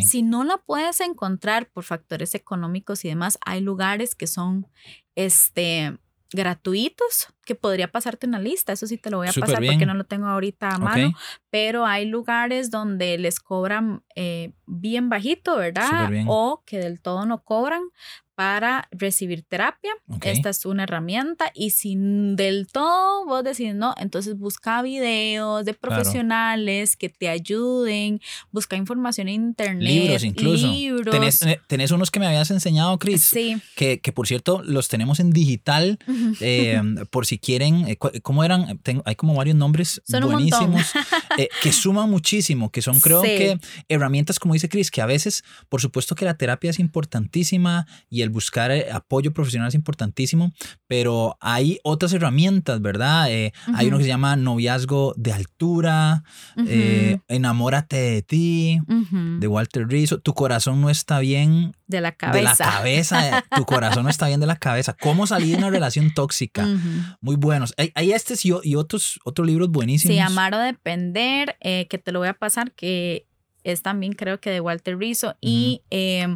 Si 0.08 0.22
no 0.22 0.44
la 0.44 0.58
puedes 0.58 1.00
encontrar 1.00 1.68
por 1.72 1.82
factores 1.82 2.36
económicos 2.36 3.04
y 3.04 3.08
demás, 3.08 3.36
hay 3.44 3.60
lugares 3.60 4.14
que 4.14 4.28
son 4.28 4.68
este 5.16 5.98
gratuitos 6.32 7.26
que 7.50 7.56
podría 7.56 7.90
pasarte 7.90 8.28
una 8.28 8.38
lista, 8.38 8.72
eso 8.72 8.86
sí 8.86 8.96
te 8.96 9.10
lo 9.10 9.16
voy 9.16 9.26
a 9.26 9.32
Súper 9.32 9.48
pasar 9.48 9.60
bien. 9.60 9.74
porque 9.74 9.86
no 9.86 9.94
lo 9.94 10.04
tengo 10.04 10.26
ahorita 10.28 10.68
a 10.68 10.78
mano, 10.78 11.12
pero 11.50 11.84
hay 11.84 12.06
lugares 12.06 12.70
donde 12.70 13.18
les 13.18 13.40
cobran 13.40 14.04
eh, 14.14 14.52
bien 14.66 15.08
bajito, 15.08 15.56
¿verdad? 15.56 16.10
O 16.28 16.62
que 16.64 16.78
del 16.78 17.00
todo 17.00 17.26
no 17.26 17.42
cobran 17.42 17.82
para 18.36 18.88
recibir 18.90 19.42
terapia. 19.42 19.90
ok. 20.08 20.24
Esta 20.26 20.48
es 20.48 20.64
una 20.64 20.84
herramienta 20.84 21.50
y 21.54 21.70
si 21.70 21.94
del 21.98 22.68
todo 22.72 23.26
vos 23.26 23.44
decís 23.44 23.74
no, 23.74 23.94
entonces 23.98 24.38
busca 24.38 24.80
videos 24.80 25.66
de 25.66 25.74
profesionales 25.74 26.96
que 26.96 27.10
te 27.10 27.28
ayuden, 27.28 28.20
busca 28.50 28.76
información 28.76 29.28
en 29.28 29.34
internet, 29.34 29.82
Libros 29.92 30.24
incluso. 30.24 30.66
libros. 30.68 31.10
Tenés, 31.14 31.42
eh, 31.42 31.60
tenés 31.66 31.90
unos 31.90 32.10
que 32.10 32.18
me 32.18 32.26
habías 32.28 32.50
enseñado, 32.50 32.98
Cris, 32.98 33.22
Sí. 33.24 33.60
que, 33.76 34.00
que 34.00 34.10
por 34.12 34.26
cierto 34.26 34.62
los 34.64 34.88
tenemos 34.88 35.20
en 35.20 35.32
digital 35.32 35.98
eh, 36.40 36.80
por 37.10 37.26
si 37.26 37.38
quieren, 37.40 37.86
eh, 37.88 37.96
¿cómo 38.22 38.44
eran? 38.44 38.78
Tengo- 38.78 39.02
hay 39.06 39.14
como 39.16 39.34
varios 39.34 39.56
nombres 39.56 40.00
Son 40.06 40.22
buenísimos 40.24 40.92
eh, 41.38 41.48
que 41.62 41.72
suman 41.72 42.08
muchísimo, 42.10 42.70
que 42.70 42.82
son 42.82 43.00
creo 43.00 43.22
Sí. 43.22 43.28
que 43.28 43.58
herramientas, 43.88 44.38
como 44.38 44.54
dice 44.54 44.68
Chris, 44.68 44.90
que 44.90 45.00
a 45.02 45.06
veces, 45.06 45.42
por 45.68 45.80
supuesto 45.80 46.14
que 46.14 46.24
la 46.24 46.34
terapia 46.34 46.70
es 46.70 46.78
importantísima 46.78 47.86
y 48.08 48.22
el 48.22 48.30
buscar 48.30 48.70
eh, 48.70 48.86
apoyo 48.92 49.32
profesional 49.32 49.68
es 49.68 49.74
importantísimo, 49.74 50.52
pero 50.86 51.36
hay 51.40 51.78
otras 51.82 52.12
herramientas, 52.12 52.80
¿verdad? 52.80 53.30
Eh, 53.30 53.52
Hay 53.74 53.88
uno 53.88 53.98
que 53.98 54.04
se 54.04 54.08
llama 54.08 54.36
noviazgo 54.36 55.14
de 55.16 55.32
altura, 55.32 56.22
eh, 56.66 57.18
enamórate 57.28 57.96
de 57.96 58.22
ti, 58.22 58.80
de 59.38 59.46
Walter 59.46 59.86
Rizzo, 59.88 60.18
tu 60.20 60.34
corazón 60.34 60.80
no 60.80 60.90
está 60.90 61.18
bien 61.20 61.74
de 61.86 62.00
la 62.00 62.10
de 62.10 62.16
cabeza. 62.16 62.64
la 62.64 62.70
cabeza, 62.72 63.44
tu 63.56 63.64
corazón 63.64 64.04
no 64.04 64.10
está 64.10 64.26
bien 64.28 64.40
de 64.40 64.46
la 64.46 64.56
cabeza. 64.56 64.94
¿Cómo 65.00 65.26
salir 65.26 65.52
de 65.52 65.56
una 65.58 65.70
relación 65.78 66.12
tóxica? 66.14 66.64
Ujú. 66.66 66.88
Muy 67.30 67.36
buenos. 67.36 67.72
Hay, 67.76 67.92
hay 67.94 68.10
estos 68.10 68.44
y, 68.44 68.74
otros, 68.74 69.20
otros 69.22 69.46
libros 69.46 69.70
buenísimos. 69.70 70.16
Sí, 70.16 70.18
amar 70.18 70.52
o 70.52 70.58
depender, 70.58 71.56
eh, 71.60 71.86
que 71.86 71.96
te 71.96 72.10
lo 72.10 72.18
voy 72.18 72.26
a 72.26 72.34
pasar, 72.34 72.72
que 72.72 73.24
es 73.62 73.82
también 73.82 74.14
creo 74.14 74.40
que 74.40 74.50
de 74.50 74.60
Walter 74.60 74.98
Rizzo. 74.98 75.36
Y 75.40 75.82
eh, 75.90 76.26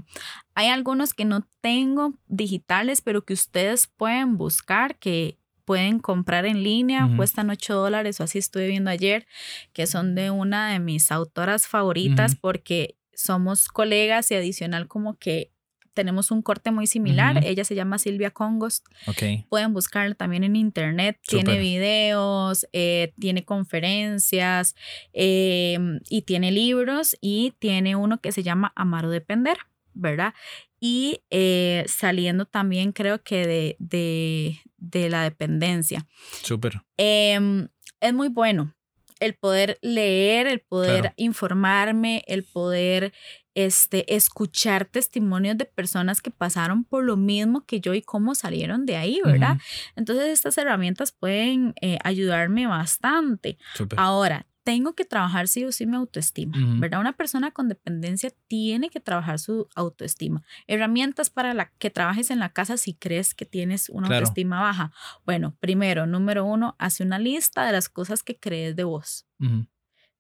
hay 0.55 0.69
algunos 0.69 1.13
que 1.13 1.25
no 1.25 1.49
tengo 1.61 2.15
digitales, 2.29 3.01
pero 3.01 3.25
que 3.25 3.33
ustedes 3.33 3.89
pueden 3.89 4.37
buscar, 4.37 4.97
que 4.97 5.37
pueden 5.65 5.99
comprar 5.99 6.47
en 6.47 6.63
línea, 6.63 7.11
cuestan 7.17 7.51
8 7.51 7.75
dólares 7.75 8.21
o 8.21 8.23
así 8.23 8.39
estuve 8.39 8.69
viendo 8.69 8.89
ayer, 8.89 9.27
que 9.73 9.89
son 9.89 10.15
de 10.15 10.31
una 10.31 10.71
de 10.71 10.79
mis 10.79 11.11
autoras 11.11 11.67
favoritas 11.67 12.37
porque 12.37 12.99
somos 13.15 13.67
colegas 13.67 14.31
y 14.31 14.37
adicional 14.37 14.87
como 14.87 15.19
que 15.19 15.51
tenemos 15.95 16.31
un 16.31 16.43
corte 16.43 16.71
muy 16.71 16.87
similar. 16.87 17.43
Ella 17.45 17.65
se 17.65 17.75
llama 17.75 17.99
Silvia 17.99 18.31
Congost 18.31 18.87
Ok, 19.07 19.47
pueden 19.49 19.73
buscarla 19.73 20.15
también 20.15 20.45
en 20.45 20.57
internet. 20.57 21.19
Tiene 21.27 21.59
videos, 21.59 22.67
eh, 22.73 23.13
tiene 23.19 23.45
conferencias 23.45 24.75
eh, 25.13 25.79
y 26.11 26.23
tiene 26.23 26.51
libros 26.51 27.17
y 27.21 27.55
tiene 27.59 27.97
uno 27.97 28.21
que 28.21 28.33
se 28.33 28.43
llama 28.43 28.73
Amar 28.77 29.07
o 29.07 29.11
Depender, 29.11 29.57
¿verdad? 29.95 30.35
Y 30.81 31.23
eh, 31.31 31.85
saliendo 31.87 32.45
también 32.45 32.93
creo 32.93 33.23
que 33.23 33.47
de, 33.47 33.77
de, 33.79 34.59
de 34.77 35.09
la 35.09 35.23
dependencia. 35.23 36.07
súper. 36.43 36.83
Em, 36.99 37.69
es 38.01 38.13
muy 38.13 38.29
bueno. 38.29 38.74
El 39.21 39.35
poder 39.35 39.79
leer, 39.83 40.47
el 40.47 40.61
poder 40.61 41.13
informarme, 41.17 42.25
el 42.27 42.45
poder 42.45 43.13
este, 43.55 44.15
escuchar 44.15 44.85
testimonios 44.85 45.57
de 45.57 45.65
personas 45.65 46.21
que 46.21 46.31
pasaron 46.31 46.85
por 46.85 47.05
lo 47.05 47.17
mismo 47.17 47.65
que 47.65 47.81
yo 47.81 47.95
y 47.95 48.03
cómo 48.03 48.35
salieron 48.35 48.85
de 48.87 48.97
ahí, 48.97 49.21
¿verdad? 49.25 49.59
Entonces 49.97 50.29
estas 50.29 50.59
herramientas 50.59 51.13
pueden 51.13 51.75
eh, 51.81 51.99
ayudarme 52.03 52.67
bastante. 52.67 53.59
Ahora, 53.97 54.47
tengo 54.65 54.95
que 54.95 55.05
trabajar 55.05 55.47
sí 55.47 55.65
o 55.65 55.73
sí 55.73 55.87
mi 55.87 55.97
autoestima, 55.97 56.57
¿verdad? 56.81 56.99
Una 56.99 57.13
persona 57.13 57.51
con 57.51 57.69
dependencia 57.69 58.33
tiene 58.49 58.89
que 58.89 58.99
trabajar 58.99 59.39
su 59.39 59.69
autoestima. 59.75 60.43
Herramientas 60.67 61.29
para 61.29 61.53
la, 61.53 61.71
que 61.79 61.91
trabajes 61.91 62.31
en 62.31 62.39
la 62.39 62.49
casa 62.49 62.79
si 62.79 62.95
crees 62.95 63.35
que 63.35 63.45
tienes 63.45 63.91
una 63.91 64.09
autoestima 64.09 64.63
baja. 64.63 64.91
Bueno, 65.27 65.55
primero, 65.61 66.07
número 66.07 66.47
uno, 66.47 66.77
hace 66.79 67.05
una 67.05 67.19
lista 67.19 67.67
de 67.67 67.73
las 67.73 67.91
cosas 67.91 68.23
que 68.23 68.39
crees 68.39 68.75
de 68.75 68.85
vos, 68.85 69.27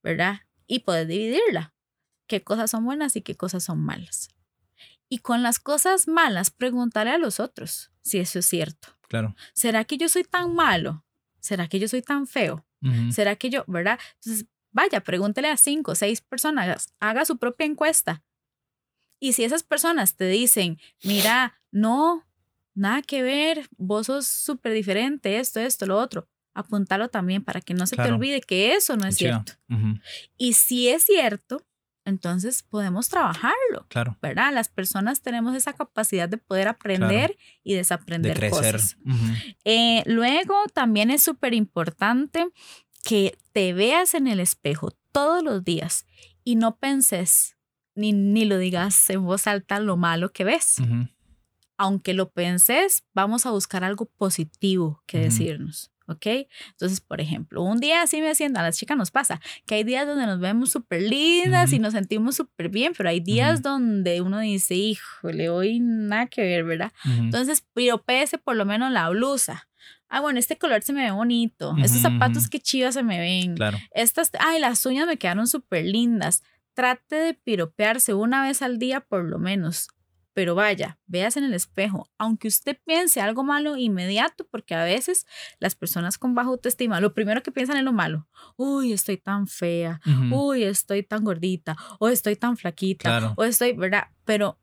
¿verdad? 0.02 0.42
Y 0.66 0.80
puedes 0.80 1.08
dividirla. 1.08 1.72
¿Qué 2.26 2.42
cosas 2.42 2.70
son 2.70 2.84
buenas 2.84 3.16
y 3.16 3.22
qué 3.22 3.36
cosas 3.36 3.64
son 3.64 3.80
malas? 3.80 4.28
Y 5.08 5.18
con 5.18 5.42
las 5.42 5.58
cosas 5.58 6.06
malas, 6.06 6.50
preguntarle 6.50 7.12
a 7.12 7.18
los 7.18 7.40
otros 7.40 7.90
si 8.02 8.18
eso 8.18 8.38
es 8.38 8.46
cierto. 8.46 8.88
Claro. 9.08 9.34
¿Será 9.54 9.84
que 9.84 9.96
yo 9.96 10.08
soy 10.08 10.24
tan 10.24 10.54
malo? 10.54 11.04
¿Será 11.40 11.68
que 11.68 11.78
yo 11.78 11.88
soy 11.88 12.02
tan 12.02 12.26
feo? 12.26 12.66
¿Será 13.12 13.36
que 13.36 13.50
yo, 13.50 13.64
verdad? 13.66 13.98
Entonces, 14.16 14.46
vaya, 14.72 15.00
pregúntele 15.00 15.48
a 15.48 15.56
cinco 15.56 15.92
o 15.92 15.94
seis 15.94 16.20
personas, 16.20 16.92
haga 17.00 17.24
su 17.24 17.38
propia 17.38 17.66
encuesta. 17.66 18.22
Y 19.20 19.32
si 19.32 19.44
esas 19.44 19.62
personas 19.62 20.16
te 20.16 20.28
dicen, 20.28 20.78
mira, 21.02 21.58
no, 21.70 22.26
nada 22.74 23.00
que 23.02 23.22
ver, 23.22 23.68
vos 23.78 24.06
sos 24.06 24.26
súper 24.26 24.72
diferente, 24.72 25.38
esto, 25.38 25.60
esto, 25.60 25.86
lo 25.86 25.96
otro, 25.98 26.28
apúntalo 26.52 27.08
también 27.08 27.42
para 27.42 27.60
que 27.60 27.72
no 27.72 27.86
se 27.86 27.96
te 27.96 28.02
olvide 28.02 28.40
que 28.40 28.74
eso 28.74 28.96
no 28.96 29.06
es 29.06 29.16
cierto. 29.16 29.52
Y 30.36 30.52
si 30.54 30.88
es 30.88 31.04
cierto, 31.04 31.64
entonces 32.04 32.62
podemos 32.62 33.08
trabajarlo. 33.08 33.86
Claro. 33.88 34.18
¿Verdad? 34.20 34.52
Las 34.52 34.68
personas 34.68 35.22
tenemos 35.22 35.56
esa 35.56 35.72
capacidad 35.72 36.28
de 36.28 36.38
poder 36.38 36.68
aprender 36.68 37.36
y 37.62 37.74
desaprender 37.74 38.34
de 38.34 38.48
crecer. 38.48 38.74
cosas. 38.74 38.96
Eh, 39.64 40.02
luego 40.06 40.54
también 40.72 41.10
es 41.10 41.22
súper 41.22 41.54
importante 41.54 42.46
que 43.04 43.38
te 43.52 43.72
veas 43.72 44.14
en 44.14 44.26
el 44.26 44.40
espejo 44.40 44.90
todos 45.12 45.42
los 45.42 45.64
días 45.64 46.06
y 46.42 46.56
no 46.56 46.76
penses 46.76 47.56
ni, 47.94 48.12
ni 48.12 48.44
lo 48.44 48.58
digas 48.58 49.08
en 49.10 49.24
voz 49.24 49.46
alta 49.46 49.78
lo 49.80 49.96
malo 49.96 50.32
que 50.32 50.44
ves. 50.44 50.76
Aunque 51.76 52.14
lo 52.14 52.30
penses, 52.30 53.04
vamos 53.14 53.46
a 53.46 53.50
buscar 53.50 53.84
algo 53.84 54.06
positivo 54.06 55.02
que 55.06 55.18
decirnos. 55.18 55.90
¿Ok? 56.06 56.26
Entonces, 56.70 57.00
por 57.00 57.20
ejemplo, 57.20 57.62
un 57.62 57.78
día 57.78 58.02
así 58.02 58.20
me 58.20 58.34
siento, 58.34 58.60
a 58.60 58.62
las 58.62 58.78
chicas 58.78 58.96
nos 58.96 59.10
pasa 59.10 59.40
que 59.66 59.76
hay 59.76 59.84
días 59.84 60.06
donde 60.06 60.26
nos 60.26 60.40
vemos 60.40 60.70
súper 60.70 61.02
lindas 61.02 61.72
y 61.72 61.78
nos 61.78 61.92
sentimos 61.92 62.36
súper 62.36 62.68
bien, 62.68 62.92
pero 62.96 63.08
hay 63.08 63.20
días 63.20 63.62
donde 63.62 64.20
uno 64.20 64.40
dice, 64.40 64.74
híjole, 64.74 65.48
hoy 65.48 65.80
nada 65.80 66.26
que 66.26 66.42
ver, 66.42 66.64
¿verdad? 66.64 66.92
Entonces, 67.04 67.64
piropese 67.74 68.38
por 68.38 68.56
lo 68.56 68.64
menos 68.64 68.90
la 68.92 69.08
blusa. 69.08 69.68
Ah, 70.08 70.20
bueno, 70.20 70.38
este 70.38 70.56
color 70.58 70.82
se 70.82 70.92
me 70.92 71.04
ve 71.04 71.10
bonito. 71.10 71.74
Estos 71.82 72.02
zapatos 72.02 72.48
que 72.48 72.60
chivas 72.60 72.94
se 72.94 73.02
me 73.02 73.18
ven. 73.18 73.56
Claro. 73.56 73.78
Estas, 73.92 74.30
ay, 74.38 74.60
las 74.60 74.84
uñas 74.86 75.06
me 75.06 75.16
quedaron 75.16 75.46
súper 75.46 75.84
lindas. 75.84 76.42
Trate 76.74 77.16
de 77.16 77.34
piropearse 77.34 78.14
una 78.14 78.42
vez 78.42 78.62
al 78.62 78.78
día 78.78 79.00
por 79.00 79.24
lo 79.24 79.38
menos 79.38 79.88
pero 80.34 80.54
vaya, 80.54 80.98
veas 81.06 81.36
en 81.36 81.44
el 81.44 81.54
espejo, 81.54 82.10
aunque 82.18 82.48
usted 82.48 82.76
piense 82.84 83.20
algo 83.20 83.44
malo 83.44 83.76
inmediato, 83.76 84.46
porque 84.50 84.74
a 84.74 84.84
veces 84.84 85.26
las 85.60 85.74
personas 85.76 86.18
con 86.18 86.34
baja 86.34 86.50
autoestima, 86.50 87.00
lo 87.00 87.14
primero 87.14 87.42
que 87.42 87.52
piensan 87.52 87.76
es 87.76 87.84
lo 87.84 87.92
malo. 87.92 88.28
Uy, 88.56 88.92
estoy 88.92 89.16
tan 89.16 89.46
fea, 89.46 90.00
uy, 90.32 90.64
estoy 90.64 91.04
tan 91.04 91.24
gordita, 91.24 91.76
o 92.00 92.08
estoy 92.08 92.36
tan 92.36 92.56
flaquita, 92.56 93.32
o 93.36 93.44
estoy, 93.44 93.72
¿verdad? 93.72 94.08
Pero 94.24 94.58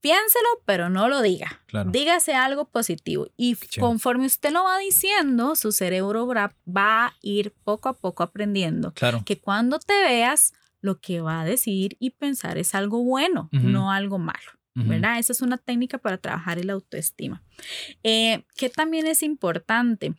piénselo, 0.00 0.48
pero 0.64 0.88
no 0.88 1.08
lo 1.08 1.20
diga. 1.20 1.60
Dígase 1.90 2.34
algo 2.34 2.68
positivo. 2.68 3.26
Y 3.36 3.56
conforme 3.80 4.26
usted 4.26 4.52
lo 4.52 4.62
va 4.62 4.78
diciendo, 4.78 5.56
su 5.56 5.72
cerebro 5.72 6.26
va 6.28 7.06
a 7.06 7.14
ir 7.20 7.52
poco 7.64 7.88
a 7.88 7.94
poco 7.94 8.22
aprendiendo 8.22 8.94
que 9.24 9.40
cuando 9.40 9.80
te 9.80 9.94
veas, 10.04 10.52
lo 10.80 11.00
que 11.00 11.20
va 11.20 11.40
a 11.40 11.44
decir 11.44 11.96
y 11.98 12.10
pensar 12.10 12.58
es 12.58 12.74
algo 12.76 13.02
bueno, 13.02 13.48
no 13.50 13.90
algo 13.90 14.18
malo. 14.18 14.52
¿Verdad? 14.76 15.18
Esa 15.18 15.32
es 15.32 15.40
una 15.40 15.56
técnica 15.56 15.98
para 15.98 16.18
trabajar 16.18 16.58
el 16.58 16.68
autoestima. 16.70 17.42
Eh, 18.02 18.44
que 18.56 18.68
también 18.68 19.06
es 19.06 19.22
importante 19.22 20.14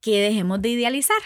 que 0.00 0.20
dejemos 0.20 0.62
de 0.62 0.70
idealizar. 0.70 1.20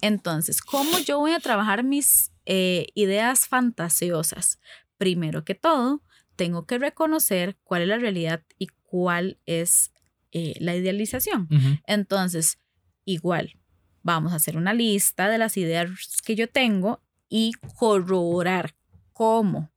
Entonces, 0.00 0.62
¿cómo 0.62 0.98
yo 1.00 1.18
voy 1.18 1.32
a 1.32 1.40
trabajar 1.40 1.84
mis 1.84 2.32
eh, 2.46 2.86
ideas 2.94 3.46
fantasiosas? 3.46 4.60
Primero 4.96 5.44
que 5.44 5.54
todo, 5.54 6.02
tengo 6.36 6.66
que 6.66 6.78
reconocer 6.78 7.58
cuál 7.64 7.82
es 7.82 7.88
la 7.88 7.98
realidad 7.98 8.42
y 8.58 8.68
cuál 8.82 9.38
es 9.44 9.92
eh, 10.30 10.54
la 10.60 10.74
idealización. 10.74 11.48
Entonces, 11.86 12.58
igual, 13.04 13.58
vamos 14.02 14.32
a 14.32 14.36
hacer 14.36 14.56
una 14.56 14.72
lista 14.72 15.28
de 15.28 15.38
las 15.38 15.56
ideas 15.56 15.90
que 16.24 16.34
yo 16.34 16.48
tengo 16.48 17.02
y 17.28 17.52
corroborar 17.76 18.74
cómo 19.12 19.71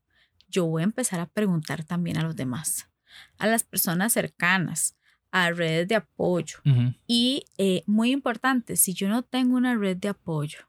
yo 0.55 0.65
voy 0.65 0.81
a 0.81 0.85
empezar 0.85 1.19
a 1.19 1.25
preguntar 1.25 1.83
también 1.83 2.17
a 2.17 2.23
los 2.23 2.35
demás, 2.35 2.89
a 3.37 3.47
las 3.47 3.63
personas 3.63 4.13
cercanas, 4.13 4.95
a 5.31 5.51
redes 5.51 5.87
de 5.89 5.95
apoyo. 5.95 6.59
Y 7.07 7.43
eh, 7.57 7.83
muy 7.87 8.11
importante, 8.11 8.77
si 8.77 8.93
yo 8.93 9.09
no 9.09 9.21
tengo 9.21 9.57
una 9.57 9.75
red 9.75 9.97
de 9.97 10.09
apoyo, 10.09 10.59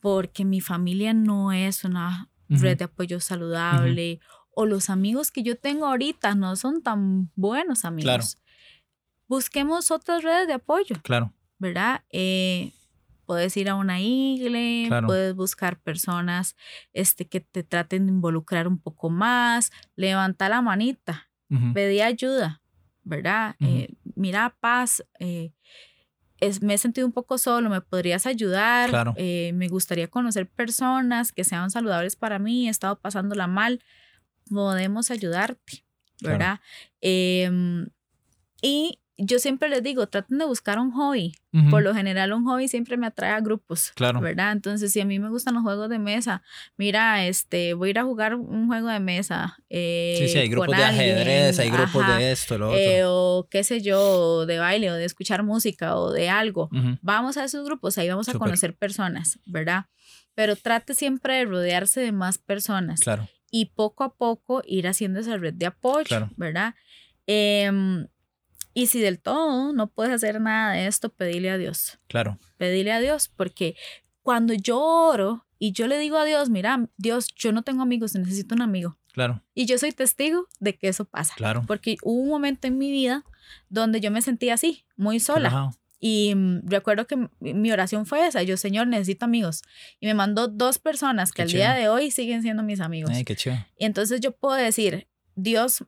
porque 0.00 0.46
mi 0.46 0.62
familia 0.62 1.12
no 1.12 1.52
es 1.52 1.84
una 1.84 2.30
red 2.48 2.78
de 2.78 2.84
apoyo 2.84 3.20
saludable, 3.20 4.20
o 4.50 4.64
los 4.64 4.88
amigos 4.88 5.30
que 5.30 5.42
yo 5.42 5.58
tengo 5.58 5.86
ahorita 5.86 6.34
no 6.34 6.56
son 6.56 6.82
tan 6.82 7.30
buenos 7.34 7.84
amigos, 7.84 8.38
busquemos 9.28 9.90
otras 9.90 10.22
redes 10.22 10.46
de 10.46 10.54
apoyo. 10.54 10.96
Claro. 11.02 11.34
¿Verdad? 11.58 12.02
Eh, 12.10 12.72
Puedes 13.26 13.56
ir 13.56 13.68
a 13.68 13.74
una 13.74 14.00
iglesia, 14.00 15.02
puedes 15.02 15.34
buscar 15.34 15.78
personas 15.80 16.56
este, 16.92 17.26
que 17.26 17.40
te 17.40 17.62
traten 17.62 18.06
de 18.06 18.12
involucrar 18.12 18.68
un 18.68 18.78
poco 18.78 19.10
más, 19.10 19.70
levanta 19.96 20.48
la 20.48 20.62
manita, 20.62 21.30
pedí 21.72 22.00
ayuda, 22.00 22.60
¿verdad? 23.02 23.56
Eh, 23.60 23.94
mira, 24.14 24.56
paz, 24.60 25.04
eh, 25.20 25.52
es, 26.40 26.62
me 26.62 26.74
he 26.74 26.78
sentido 26.78 27.06
un 27.06 27.12
poco 27.12 27.38
solo, 27.38 27.70
¿me 27.70 27.80
podrías 27.80 28.26
ayudar? 28.26 28.90
Eh, 29.16 29.52
me 29.54 29.68
gustaría 29.68 30.08
conocer 30.08 30.48
personas 30.48 31.32
que 31.32 31.44
sean 31.44 31.70
saludables 31.70 32.16
para 32.16 32.38
mí, 32.38 32.66
he 32.66 32.70
estado 32.70 32.98
pasándola 33.00 33.46
mal, 33.46 33.80
podemos 34.50 35.10
ayudarte, 35.10 35.84
¿verdad? 36.20 36.60
Em, 37.00 37.88
y 38.60 38.98
yo 39.16 39.38
siempre 39.38 39.68
les 39.68 39.82
digo, 39.82 40.08
traten 40.08 40.38
de 40.38 40.44
buscar 40.44 40.78
un 40.78 40.90
hobby. 40.92 41.34
Por 41.70 41.84
lo 41.84 41.94
general, 41.94 42.32
un 42.32 42.44
hobby 42.46 42.66
siempre 42.66 42.96
me 42.96 43.06
atrae 43.06 43.30
a 43.30 43.38
grupos. 43.38 43.92
Claro. 43.94 44.20
¿Verdad? 44.20 44.50
Entonces, 44.50 44.92
si 44.92 45.00
a 45.00 45.04
mí 45.04 45.20
me 45.20 45.28
gustan 45.28 45.54
los 45.54 45.62
juegos 45.62 45.88
de 45.88 46.00
mesa, 46.00 46.42
mira, 46.76 47.26
este, 47.26 47.74
voy 47.74 47.88
a 47.88 47.90
ir 47.90 47.98
a 48.00 48.02
jugar 48.02 48.34
un 48.34 48.66
juego 48.66 48.88
de 48.88 48.98
mesa. 48.98 49.56
Eh, 49.70 50.16
sí, 50.18 50.28
sí, 50.30 50.38
hay 50.38 50.48
grupos 50.48 50.76
de 50.76 50.82
ajedrez, 50.82 51.60
hay 51.60 51.70
grupos 51.70 52.04
de 52.08 52.32
esto, 52.32 52.58
lo 52.58 52.74
eh, 52.74 53.04
otro. 53.04 53.12
o 53.12 53.48
qué 53.48 53.62
sé 53.62 53.82
yo, 53.82 54.46
de 54.46 54.58
baile, 54.58 54.90
o 54.90 54.94
de 54.94 55.04
escuchar 55.04 55.44
música, 55.44 55.96
o 55.96 56.10
de 56.10 56.28
algo. 56.28 56.68
Vamos 57.02 57.36
a 57.36 57.44
esos 57.44 57.64
grupos, 57.64 57.98
ahí 57.98 58.08
vamos 58.08 58.28
a 58.28 58.34
conocer 58.34 58.74
personas, 58.74 59.38
¿verdad? 59.46 59.84
Pero 60.34 60.56
trate 60.56 60.94
siempre 60.94 61.36
de 61.36 61.44
rodearse 61.44 62.00
de 62.00 62.10
más 62.10 62.38
personas. 62.38 62.98
Claro. 62.98 63.28
Y 63.52 63.66
poco 63.66 64.02
a 64.02 64.12
poco 64.12 64.64
ir 64.66 64.88
haciendo 64.88 65.20
esa 65.20 65.36
red 65.36 65.54
de 65.54 65.66
apoyo, 65.66 66.28
¿verdad? 66.36 66.74
Eh, 67.28 67.70
y 68.74 68.88
si 68.88 69.00
del 69.00 69.20
todo 69.20 69.72
no 69.72 69.86
puedes 69.86 70.12
hacer 70.12 70.40
nada 70.40 70.74
de 70.74 70.86
esto, 70.86 71.08
pedile 71.08 71.50
a 71.50 71.56
Dios. 71.58 71.98
Claro. 72.08 72.38
Pedile 72.58 72.92
a 72.92 73.00
Dios, 73.00 73.28
porque 73.28 73.76
cuando 74.22 74.52
yo 74.52 74.80
oro 74.80 75.46
y 75.58 75.72
yo 75.72 75.86
le 75.86 75.98
digo 75.98 76.18
a 76.18 76.24
Dios, 76.24 76.50
mira, 76.50 76.88
Dios, 76.96 77.28
yo 77.36 77.52
no 77.52 77.62
tengo 77.62 77.82
amigos, 77.82 78.14
necesito 78.14 78.54
un 78.54 78.62
amigo. 78.62 78.98
Claro. 79.12 79.42
Y 79.54 79.66
yo 79.66 79.78
soy 79.78 79.92
testigo 79.92 80.48
de 80.58 80.76
que 80.76 80.88
eso 80.88 81.04
pasa. 81.04 81.34
Claro. 81.36 81.62
Porque 81.66 81.96
hubo 82.02 82.20
un 82.20 82.28
momento 82.28 82.66
en 82.66 82.76
mi 82.76 82.90
vida 82.90 83.24
donde 83.68 84.00
yo 84.00 84.10
me 84.10 84.20
sentía 84.22 84.54
así, 84.54 84.84
muy 84.96 85.20
sola. 85.20 85.70
Y 86.00 86.34
mm, 86.34 86.66
recuerdo 86.66 87.06
que 87.06 87.28
mi 87.38 87.70
oración 87.70 88.06
fue 88.06 88.26
esa, 88.26 88.42
yo, 88.42 88.56
Señor, 88.56 88.88
necesito 88.88 89.24
amigos. 89.24 89.62
Y 90.00 90.06
me 90.06 90.14
mandó 90.14 90.48
dos 90.48 90.78
personas 90.78 91.30
que 91.30 91.42
al 91.42 91.48
día 91.48 91.72
de 91.74 91.88
hoy 91.88 92.10
siguen 92.10 92.42
siendo 92.42 92.64
mis 92.64 92.80
amigos. 92.80 93.12
Ay, 93.14 93.24
qué 93.24 93.36
chido. 93.36 93.56
Y 93.78 93.84
entonces 93.84 94.20
yo 94.20 94.32
puedo 94.32 94.56
decir, 94.56 95.06
Dios 95.36 95.84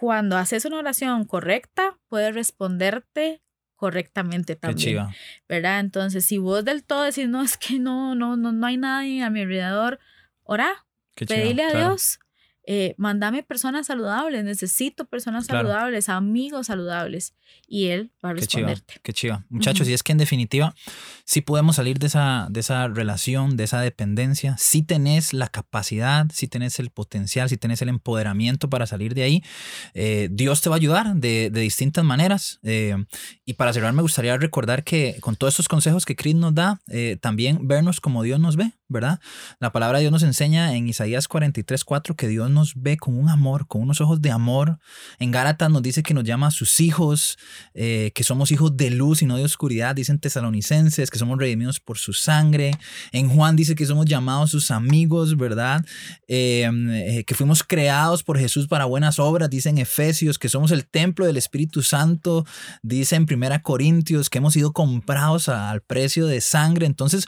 cuando 0.00 0.38
haces 0.38 0.64
una 0.64 0.78
oración 0.78 1.26
correcta, 1.26 1.98
puede 2.08 2.32
responderte 2.32 3.42
correctamente 3.76 4.56
también. 4.56 5.06
Qué 5.06 5.14
¿Verdad? 5.46 5.80
Entonces, 5.80 6.24
si 6.24 6.38
vos 6.38 6.64
del 6.64 6.84
todo 6.84 7.02
decís, 7.02 7.28
no, 7.28 7.42
es 7.42 7.58
que 7.58 7.78
no, 7.78 8.14
no, 8.14 8.34
no, 8.38 8.50
no 8.50 8.66
hay 8.66 8.78
nadie 8.78 9.22
a 9.22 9.28
mi 9.28 9.42
alrededor, 9.42 10.00
ora, 10.42 10.86
pedile 11.14 11.64
a 11.64 11.76
Dios. 11.76 12.18
Eh, 12.64 12.94
mandame 12.98 13.42
personas 13.42 13.86
saludables, 13.86 14.44
necesito 14.44 15.06
personas 15.06 15.46
saludables, 15.46 16.08
amigos 16.08 16.66
saludables. 16.66 17.34
Y 17.66 17.86
él 17.86 18.12
va 18.24 18.30
a 18.30 18.34
responderte. 18.34 19.00
Qué 19.02 19.12
chiva, 19.12 19.44
Muchachos, 19.48 19.88
y 19.88 19.92
es 19.92 20.04
que 20.04 20.12
en 20.12 20.18
definitiva, 20.18 20.74
si 21.24 21.40
podemos 21.40 21.76
salir 21.76 21.98
de 21.98 22.06
esa, 22.06 22.46
de 22.48 22.60
esa 22.60 22.86
relación, 22.86 23.56
de 23.56 23.64
esa 23.64 23.80
dependencia, 23.80 24.56
si 24.58 24.82
tenés 24.82 25.32
la 25.32 25.48
capacidad, 25.48 26.26
si 26.32 26.46
tenés 26.46 26.78
el 26.78 26.90
potencial, 26.90 27.48
si 27.48 27.56
tenés 27.56 27.82
el 27.82 27.88
empoderamiento 27.88 28.70
para 28.70 28.86
salir 28.86 29.14
de 29.14 29.22
ahí, 29.22 29.44
eh, 29.94 30.28
Dios 30.30 30.60
te 30.60 30.68
va 30.68 30.76
a 30.76 30.78
ayudar 30.78 31.16
de, 31.16 31.50
de 31.50 31.60
distintas 31.60 32.04
maneras. 32.04 32.60
Eh, 32.62 32.96
y 33.44 33.54
para 33.54 33.72
cerrar, 33.72 33.94
me 33.94 34.02
gustaría 34.02 34.36
recordar 34.36 34.84
que 34.84 35.16
con 35.20 35.34
todos 35.34 35.54
estos 35.54 35.68
consejos 35.68 36.04
que 36.04 36.14
Chris 36.14 36.34
nos 36.36 36.54
da, 36.54 36.80
también 37.20 37.66
vernos 37.66 38.00
como 38.00 38.22
Dios 38.22 38.38
nos 38.38 38.56
ve, 38.56 38.72
¿verdad? 38.88 39.20
La 39.58 39.72
palabra 39.72 39.98
de 39.98 40.02
Dios 40.02 40.12
nos 40.12 40.22
enseña 40.22 40.74
en 40.76 40.88
Isaías 40.88 41.26
43, 41.26 41.84
4 41.84 42.14
que 42.14 42.28
Dios 42.28 42.49
nos 42.50 42.74
ve 42.74 42.96
con 42.96 43.18
un 43.18 43.28
amor, 43.28 43.66
con 43.66 43.82
unos 43.82 44.00
ojos 44.00 44.20
de 44.20 44.30
amor. 44.30 44.78
En 45.18 45.30
Gálatas 45.30 45.70
nos 45.70 45.82
dice 45.82 46.02
que 46.02 46.14
nos 46.14 46.24
llama 46.24 46.48
a 46.48 46.50
sus 46.50 46.80
hijos, 46.80 47.38
eh, 47.74 48.12
que 48.14 48.24
somos 48.24 48.50
hijos 48.52 48.76
de 48.76 48.90
luz 48.90 49.22
y 49.22 49.26
no 49.26 49.36
de 49.36 49.44
oscuridad. 49.44 49.94
Dicen 49.94 50.18
tesalonicenses 50.18 51.10
que 51.10 51.18
somos 51.18 51.38
redimidos 51.38 51.80
por 51.80 51.98
su 51.98 52.12
sangre. 52.12 52.72
En 53.12 53.28
Juan 53.28 53.56
dice 53.56 53.74
que 53.74 53.86
somos 53.86 54.06
llamados 54.06 54.50
sus 54.50 54.70
amigos, 54.70 55.36
¿verdad? 55.36 55.84
Em, 56.28 56.90
eh, 56.90 57.24
que 57.24 57.34
fuimos 57.34 57.62
creados 57.62 58.22
por 58.22 58.38
Jesús 58.38 58.66
para 58.66 58.84
buenas 58.84 59.18
obras. 59.18 59.50
Dicen 59.50 59.78
Efesios 59.78 60.38
que 60.38 60.48
somos 60.48 60.70
el 60.70 60.86
templo 60.86 61.26
del 61.26 61.36
Espíritu 61.36 61.82
Santo. 61.82 62.44
Dice 62.82 63.16
en 63.16 63.26
Primera 63.26 63.62
Corintios 63.62 64.30
que 64.30 64.38
hemos 64.38 64.54
sido 64.54 64.72
comprados 64.72 65.48
al 65.48 65.80
precio 65.82 66.26
de 66.26 66.40
sangre. 66.40 66.86
Entonces, 66.86 67.26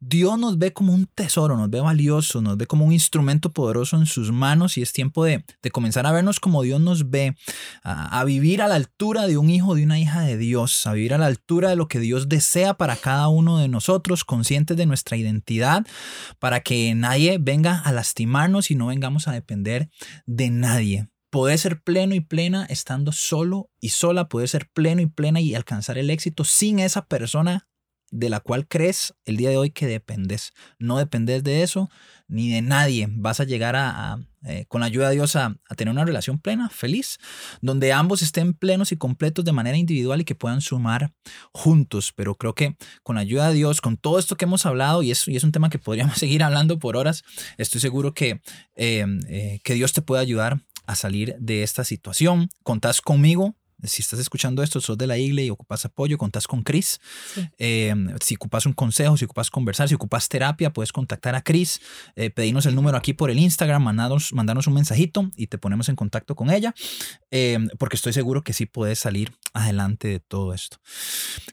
Dios 0.00 0.38
nos 0.38 0.58
ve 0.58 0.72
como 0.72 0.92
un 0.92 1.06
tesoro, 1.06 1.56
nos 1.56 1.70
ve 1.70 1.80
valioso, 1.80 2.40
nos 2.40 2.56
ve 2.56 2.66
como 2.66 2.84
un 2.84 2.92
instrumento 2.92 3.52
poderoso 3.52 3.96
en 3.96 4.06
sus 4.06 4.32
manos 4.32 4.63
y 4.76 4.82
es 4.82 4.92
tiempo 4.92 5.24
de, 5.24 5.44
comenzar 5.72 6.06
a 6.06 6.12
vernos 6.12 6.40
como 6.40 6.62
Dios 6.62 6.80
nos 6.80 7.10
ve, 7.10 7.36
a, 7.82 8.20
a, 8.20 8.24
vivir 8.24 8.62
a 8.62 8.68
la 8.68 8.74
altura 8.74 9.26
de 9.26 9.38
un 9.38 9.50
hijo, 9.50 9.74
de 9.74 9.84
una 9.84 9.98
hija 9.98 10.22
de 10.22 10.36
Dios, 10.36 10.86
a 10.86 10.92
vivir 10.92 11.14
a 11.14 11.18
la 11.18 11.26
altura 11.26 11.70
de 11.70 11.76
lo 11.76 11.88
que 11.88 11.98
Dios 11.98 12.28
desea 12.28 12.74
para 12.74 12.96
cada 12.96 13.28
uno 13.28 13.58
de 13.58 13.68
nosotros, 13.68 14.24
conscientes 14.24 14.76
de 14.76 14.86
nuestra 14.86 15.16
identidad, 15.16 15.86
para 16.38 16.60
que 16.60 16.94
nadie 16.94 17.38
venga 17.38 17.78
a 17.78 17.92
lastimarnos 17.92 18.70
y 18.70 18.74
no 18.74 18.86
vengamos 18.86 19.28
a 19.28 19.32
depender 19.32 19.90
de 20.26 20.50
nadie. 20.50 21.08
Poder 21.30 21.58
ser 21.58 21.82
pleno 21.82 22.14
y 22.14 22.20
plena 22.20 22.64
estando 22.68 23.10
solo 23.10 23.68
y 23.80 23.88
sola, 23.88 24.28
poder 24.28 24.48
ser 24.48 24.68
pleno 24.72 25.02
y 25.02 25.06
plena 25.06 25.40
y 25.40 25.54
alcanzar 25.54 25.98
el 25.98 26.10
éxito 26.10 26.44
sin 26.44 26.78
esa 26.78 27.06
persona 27.06 27.66
de 28.14 28.30
la 28.30 28.38
cual 28.38 28.68
crees 28.68 29.12
el 29.24 29.36
día 29.36 29.50
de 29.50 29.56
hoy 29.56 29.70
que 29.70 29.88
dependes. 29.88 30.52
No 30.78 30.98
dependes 30.98 31.42
de 31.42 31.64
eso 31.64 31.90
ni 32.28 32.48
de 32.48 32.62
nadie. 32.62 33.08
Vas 33.10 33.40
a 33.40 33.44
llegar 33.44 33.74
a, 33.74 34.18
eh, 34.44 34.66
con 34.68 34.80
la 34.80 34.86
ayuda 34.86 35.08
de 35.08 35.16
Dios 35.16 35.34
a, 35.34 35.56
tener 35.76 35.90
una 35.90 36.04
relación 36.04 36.38
plena, 36.38 36.68
feliz, 36.70 37.18
donde 37.60 37.92
ambos 37.92 38.22
estén 38.22 38.54
plenos 38.54 38.92
y 38.92 38.96
completos 38.96 39.44
de 39.44 39.50
manera 39.50 39.76
individual 39.76 40.20
y 40.20 40.24
que 40.24 40.36
puedan 40.36 40.60
sumar 40.60 41.12
juntos. 41.52 42.12
Pero 42.14 42.36
creo 42.36 42.54
que 42.54 42.76
con 43.02 43.16
la 43.16 43.22
ayuda 43.22 43.48
de 43.48 43.56
Dios, 43.56 43.80
con 43.80 43.96
todo 43.96 44.20
esto 44.20 44.36
que 44.36 44.44
hemos 44.44 44.64
hablado, 44.64 45.02
y 45.02 45.10
es, 45.10 45.26
y 45.26 45.34
es 45.34 45.42
un 45.42 45.50
tema 45.50 45.68
que 45.68 45.80
podríamos 45.80 46.16
seguir 46.18 46.44
hablando 46.44 46.78
por 46.78 46.96
horas, 46.96 47.24
estoy 47.58 47.80
seguro 47.80 48.14
que, 48.14 48.40
eh, 48.76 49.04
eh, 49.28 49.58
que 49.64 49.74
Dios 49.74 49.92
te 49.92 50.02
puede 50.02 50.22
ayudar 50.22 50.60
a 50.86 50.94
salir 50.94 51.34
de 51.40 51.64
esta 51.64 51.82
situación. 51.82 52.48
Contás 52.62 53.00
conmigo 53.00 53.56
si 53.86 54.02
estás 54.02 54.20
escuchando 54.20 54.62
esto, 54.62 54.80
sos 54.80 54.98
de 54.98 55.06
la 55.06 55.18
iglesia 55.18 55.46
y 55.46 55.50
ocupas 55.50 55.84
apoyo, 55.84 56.18
contás 56.18 56.46
con 56.46 56.62
Cris. 56.62 57.00
Em, 57.58 58.14
si 58.22 58.36
ocupas 58.36 58.66
un 58.66 58.72
consejo, 58.72 59.16
si 59.16 59.24
ocupas 59.24 59.50
conversar, 59.50 59.88
si 59.88 59.94
ocupas 59.94 60.28
terapia, 60.28 60.72
puedes 60.72 60.92
contactar 60.92 61.34
a 61.34 61.42
Cris, 61.42 61.80
eh, 62.16 62.30
pedirnos 62.30 62.66
el 62.66 62.74
número 62.74 62.96
aquí 62.96 63.12
por 63.12 63.30
el 63.30 63.38
Instagram, 63.38 63.82
mandanos, 63.82 64.32
un 64.32 64.74
mensajito 64.74 65.30
y 65.36 65.48
te 65.48 65.58
ponemos 65.58 65.88
en 65.88 65.96
contacto 65.96 66.34
con 66.34 66.50
ella, 66.50 66.74
em, 67.30 67.68
porque 67.78 67.96
estoy 67.96 68.12
seguro 68.12 68.42
que 68.42 68.52
sí 68.52 68.66
puedes 68.66 68.98
salir 68.98 69.32
adelante 69.52 70.08
de 70.08 70.20
todo 70.20 70.54
esto. 70.54 70.78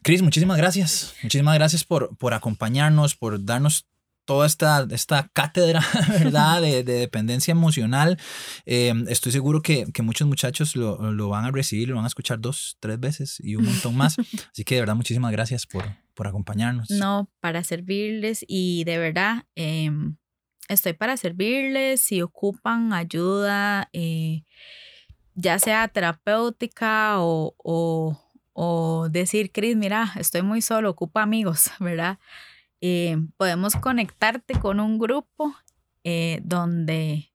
Cris, 0.04 0.22
muchísimas 0.22 0.58
gracias. 0.58 1.14
Muchísimas 1.24 1.56
gracias 1.56 1.84
por, 1.84 2.16
por 2.18 2.34
acompañarnos, 2.34 3.16
por 3.16 3.44
darnos 3.44 3.86
toda 4.26 4.48
esta, 4.48 4.88
esta 4.92 5.30
cátedra, 5.34 5.82
¿verdad? 6.10 6.62
De, 6.62 6.84
dependencia 6.84 7.52
emocional. 7.52 8.18
Em, 8.66 9.06
estoy 9.08 9.32
seguro 9.32 9.62
que, 9.62 9.86
que 9.94 10.02
muchos 10.02 10.28
muchachos 10.28 10.76
lo, 10.76 11.12
lo, 11.12 11.30
van 11.30 11.46
a 11.46 11.52
recibir, 11.52 11.90
lo 11.90 11.96
van 11.96 12.06
a 12.06 12.08
escuchar 12.08 12.40
dos, 12.40 12.78
tres 12.80 13.00
veces 13.00 13.38
y 13.40 13.56
un 13.56 13.66
montón 13.66 13.96
más. 13.96 14.18
Así 14.52 14.64
que 14.64 14.76
de 14.76 14.82
verdad, 14.82 14.96
muchísimas 14.96 15.32
gracias 15.32 15.66
por, 15.66 15.86
por 16.14 16.28
acompañarnos. 16.28 16.90
No, 16.90 17.30
para 17.40 17.64
servirles 17.64 18.46
y 18.48 18.84
de 18.84 18.98
verdad, 18.98 19.46
em, 19.56 20.18
estoy 20.68 20.94
para 20.94 21.18
servirles 21.18 22.02
si 22.02 22.22
ocupan 22.22 22.94
ayuda, 22.94 23.90
eh, 23.94 24.44
ya 25.36 25.60
sea 25.60 25.88
terapéutica 25.88 27.20
o, 27.20 27.56
o, 27.58 28.18
o 28.54 29.10
decir, 29.10 29.52
Cris, 29.52 29.76
mira, 29.76 30.14
estoy 30.18 30.42
muy 30.42 30.62
solo, 30.62 30.90
ocupa 30.90 31.22
amigos, 31.22 31.72
¿verdad? 31.80 32.20
Eh, 32.82 33.18
podemos 33.38 33.76
conectarte 33.76 34.60
con 34.60 34.80
un 34.80 34.98
grupo 34.98 35.56
eh, 36.04 36.42
donde 36.44 37.32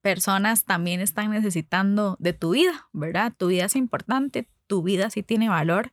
personas 0.00 0.64
también 0.64 1.00
están 1.00 1.30
necesitando 1.30 2.16
de 2.18 2.32
tu 2.32 2.50
vida, 2.50 2.88
¿verdad? 2.92 3.32
Tu 3.36 3.48
vida 3.48 3.66
es 3.66 3.76
importante, 3.76 4.48
tu 4.66 4.82
vida 4.82 5.10
sí 5.10 5.22
tiene 5.22 5.48
valor 5.48 5.92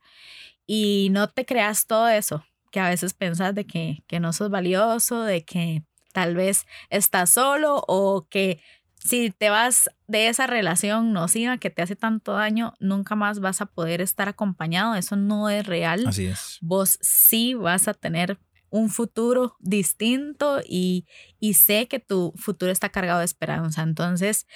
y 0.66 1.08
no 1.12 1.28
te 1.28 1.44
creas 1.44 1.86
todo 1.86 2.08
eso 2.08 2.44
que 2.70 2.80
a 2.80 2.88
veces 2.88 3.14
pensas 3.14 3.54
de 3.54 3.66
que, 3.66 4.02
que 4.06 4.20
no 4.20 4.32
sos 4.32 4.50
valioso, 4.50 5.22
de 5.22 5.44
que 5.44 5.82
tal 6.12 6.34
vez 6.34 6.66
estás 6.88 7.30
solo 7.30 7.84
o 7.86 8.26
que 8.28 8.60
si 8.94 9.30
te 9.30 9.50
vas 9.50 9.90
de 10.06 10.28
esa 10.28 10.46
relación 10.46 11.12
nociva 11.12 11.56
que 11.58 11.70
te 11.70 11.82
hace 11.82 11.96
tanto 11.96 12.32
daño, 12.32 12.74
nunca 12.80 13.14
más 13.14 13.40
vas 13.40 13.60
a 13.60 13.66
poder 13.66 14.00
estar 14.00 14.28
acompañado. 14.28 14.94
Eso 14.94 15.16
no 15.16 15.48
es 15.48 15.66
real. 15.66 16.06
Así 16.06 16.26
es. 16.26 16.58
Vos 16.60 16.98
sí 17.00 17.54
vas 17.54 17.88
a 17.88 17.94
tener 17.94 18.38
un 18.70 18.88
futuro 18.88 19.56
distinto 19.60 20.60
y, 20.66 21.06
y, 21.38 21.54
sé 21.54 21.88
que 21.88 21.98
tu 21.98 22.32
futuro 22.36 22.72
está 22.72 22.88
cargado 22.88 23.18
de 23.18 23.24
esperanza. 23.24 23.82
Entonces, 23.82 24.46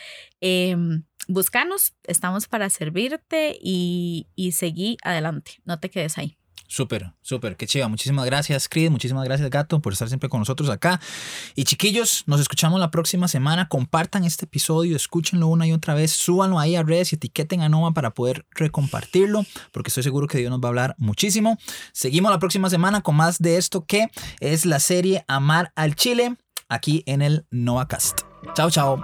eh, 0.41 0.77
búscanos, 1.29 1.95
estamos 2.05 2.47
para 2.49 2.71
servirte 2.71 3.59
y, 3.61 4.29
y 4.35 4.53
seguí 4.53 4.97
adelante, 5.03 5.61
no 5.65 5.81
te 5.81 5.91
quedes 5.91 6.19
ahí. 6.19 6.39
Súper, 6.75 7.13
súper, 7.23 7.57
qué 7.57 7.69
chiva. 7.69 7.87
Muchísimas 7.87 8.27
gracias, 8.27 8.69
Creed. 8.69 8.91
Muchísimas 8.91 9.25
gracias, 9.25 9.49
Gato, 9.49 9.81
por 9.81 9.93
estar 9.93 10.09
siempre 10.09 10.29
con 10.29 10.41
nosotros 10.41 10.69
acá. 10.71 11.01
Y 11.55 11.63
chiquillos, 11.63 12.25
nos 12.27 12.41
escuchamos 12.41 12.81
la 12.81 12.91
próxima 12.91 13.29
semana. 13.29 13.69
Compartan 13.69 14.25
este 14.25 14.47
episodio, 14.47 14.97
escúchenlo 14.97 15.47
una 15.47 15.69
y 15.69 15.73
otra 15.73 15.95
vez, 15.95 16.11
súbanlo 16.11 16.59
ahí 16.59 16.75
a 16.75 16.83
redes 16.83 17.13
y 17.13 17.15
etiqueten 17.15 17.63
a 17.63 17.69
Nova 17.69 17.93
para 17.93 18.11
poder 18.11 18.45
recompartirlo, 18.51 19.47
porque 19.71 19.91
estoy 19.91 20.03
seguro 20.03 20.27
que 20.27 20.39
Dios 20.39 20.51
nos 20.51 20.59
va 20.59 20.67
a 20.67 20.71
hablar 20.71 20.97
muchísimo. 20.99 21.59
Seguimos 21.93 22.33
la 22.33 22.41
próxima 22.41 22.69
semana 22.69 23.03
con 23.03 23.15
más 23.15 23.39
de 23.39 23.57
esto 23.57 23.85
que 23.87 24.09
es 24.41 24.67
la 24.67 24.81
serie 24.81 25.25
Amar 25.29 25.71
al 25.77 25.95
Chile, 25.95 26.35
aquí 26.69 27.05
en 27.07 27.23
el 27.23 27.47
NovaCast. 27.53 28.23
Chao, 28.57 28.69
chao. 28.69 29.01